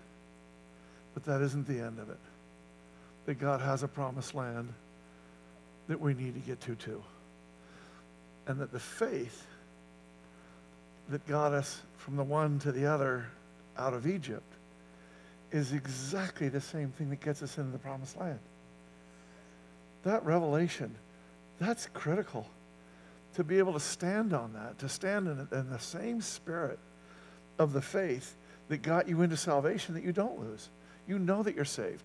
[1.14, 2.18] But that isn't the end of it.
[3.26, 4.72] That God has a promised land
[5.88, 7.02] that we need to get to too.
[8.46, 9.46] And that the faith
[11.08, 13.26] that got us from the one to the other
[13.78, 14.52] out of Egypt
[15.52, 18.38] is exactly the same thing that gets us into the promised land.
[20.02, 20.94] That revelation,
[21.58, 22.46] that's critical.
[23.34, 26.78] To be able to stand on that, to stand in, in the same spirit
[27.58, 28.34] of the faith
[28.68, 30.68] that got you into salvation that you don't lose.
[31.06, 32.02] You know that you're saved.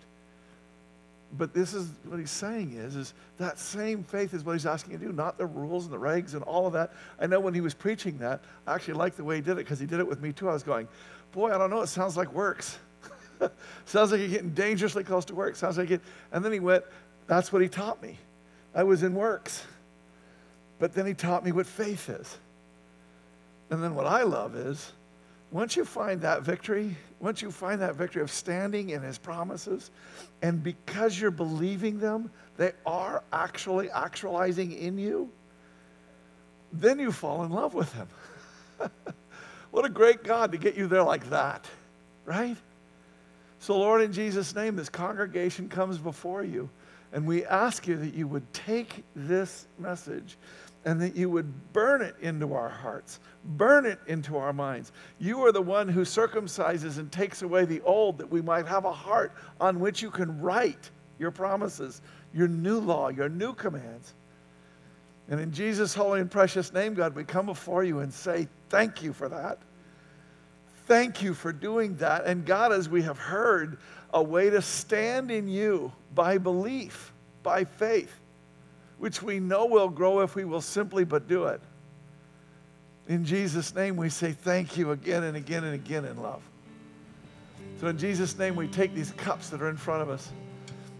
[1.36, 4.92] But this is what he's saying is, is that same faith is what he's asking
[4.92, 6.92] you to do, not the rules and the regs and all of that.
[7.18, 9.56] I know when he was preaching that, I actually liked the way he did it
[9.56, 10.48] because he did it with me too.
[10.48, 10.88] I was going,
[11.32, 12.78] boy, I don't know, it sounds like works.
[13.86, 15.56] sounds like you're getting dangerously close to work.
[15.56, 16.02] Sounds like it.
[16.32, 16.84] And then he went,
[17.26, 18.18] that's what he taught me.
[18.74, 19.64] I was in works.
[20.78, 22.36] But then he taught me what faith is.
[23.70, 24.92] And then what I love is,
[25.52, 29.90] once you find that victory, once you find that victory of standing in his promises,
[30.40, 35.30] and because you're believing them, they are actually actualizing in you,
[36.72, 38.08] then you fall in love with him.
[39.70, 41.66] what a great God to get you there like that,
[42.24, 42.56] right?
[43.58, 46.70] So, Lord, in Jesus' name, this congregation comes before you,
[47.12, 50.38] and we ask you that you would take this message
[50.84, 54.92] and that you would burn it into our hearts, burn it into our minds.
[55.18, 58.84] You are the one who circumcises and takes away the old, that we might have
[58.84, 62.02] a heart on which you can write your promises,
[62.34, 64.14] your new law, your new commands.
[65.28, 69.02] And in Jesus' holy and precious name, God, we come before you and say, Thank
[69.02, 69.58] you for that.
[70.86, 72.24] Thank you for doing that.
[72.24, 73.78] And God, as we have heard,
[74.12, 77.12] a way to stand in you by belief,
[77.42, 78.21] by faith
[79.02, 81.60] which we know will grow if we will simply but do it.
[83.08, 86.40] In Jesus' name, we say thank you again and again and again in love.
[87.80, 90.30] So, in Jesus' name, we take these cups that are in front of us.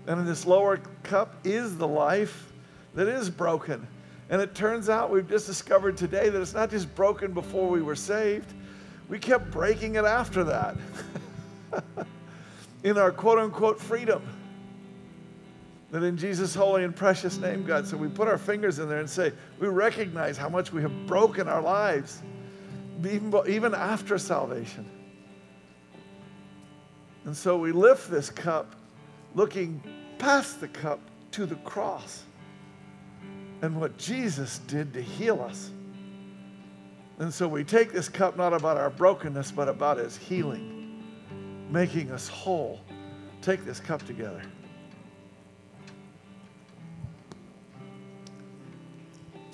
[0.08, 2.52] And in this lower cup is the life
[2.96, 3.86] that is broken.
[4.30, 7.82] And it turns out we've just discovered today that it's not just broken before we
[7.82, 8.52] were saved,
[9.08, 10.76] we kept breaking it after that
[12.82, 14.24] in our quote unquote freedom.
[15.92, 19.00] That in Jesus' holy and precious name, God, so we put our fingers in there
[19.00, 19.30] and say,
[19.60, 22.22] we recognize how much we have broken our lives,
[22.98, 24.88] even, even after salvation.
[27.26, 28.74] And so we lift this cup,
[29.34, 29.82] looking
[30.18, 30.98] past the cup
[31.32, 32.24] to the cross
[33.60, 35.70] and what Jesus did to heal us.
[37.18, 41.04] And so we take this cup not about our brokenness, but about his healing,
[41.70, 42.80] making us whole.
[43.42, 44.42] Take this cup together.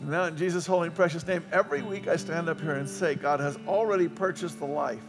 [0.04, 3.14] Now, in Jesus' holy and precious name, every week I stand up here and say,
[3.14, 5.02] God has already purchased the life.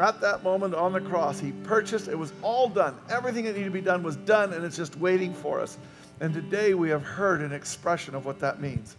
[0.00, 2.96] At that moment on the cross, He purchased, it was all done.
[3.08, 5.78] Everything that needed to be done was done, and it's just waiting for us.
[6.20, 8.96] And today we have heard an expression of what that means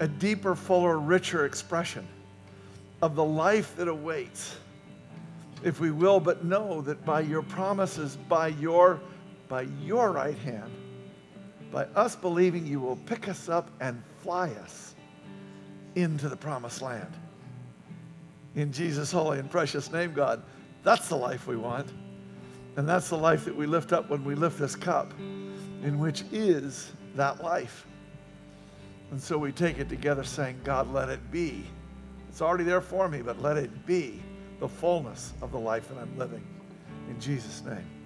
[0.00, 2.06] a deeper, fuller, richer expression
[3.02, 4.56] of the life that awaits.
[5.64, 9.00] If we will but know that by your promises, by your,
[9.48, 10.70] by your right hand,
[11.70, 14.94] by us believing you will pick us up and fly us
[15.94, 17.12] into the promised land.
[18.54, 20.42] In Jesus' holy and precious name, God,
[20.82, 21.88] that's the life we want.
[22.76, 26.22] And that's the life that we lift up when we lift this cup, in which
[26.30, 27.86] is that life.
[29.10, 31.64] And so we take it together saying, God, let it be.
[32.28, 34.22] It's already there for me, but let it be
[34.60, 36.46] the fullness of the life that I'm living.
[37.08, 37.97] In Jesus' name.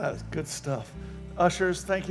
[0.00, 0.90] That is good stuff.
[1.36, 2.08] Ushers, thank you.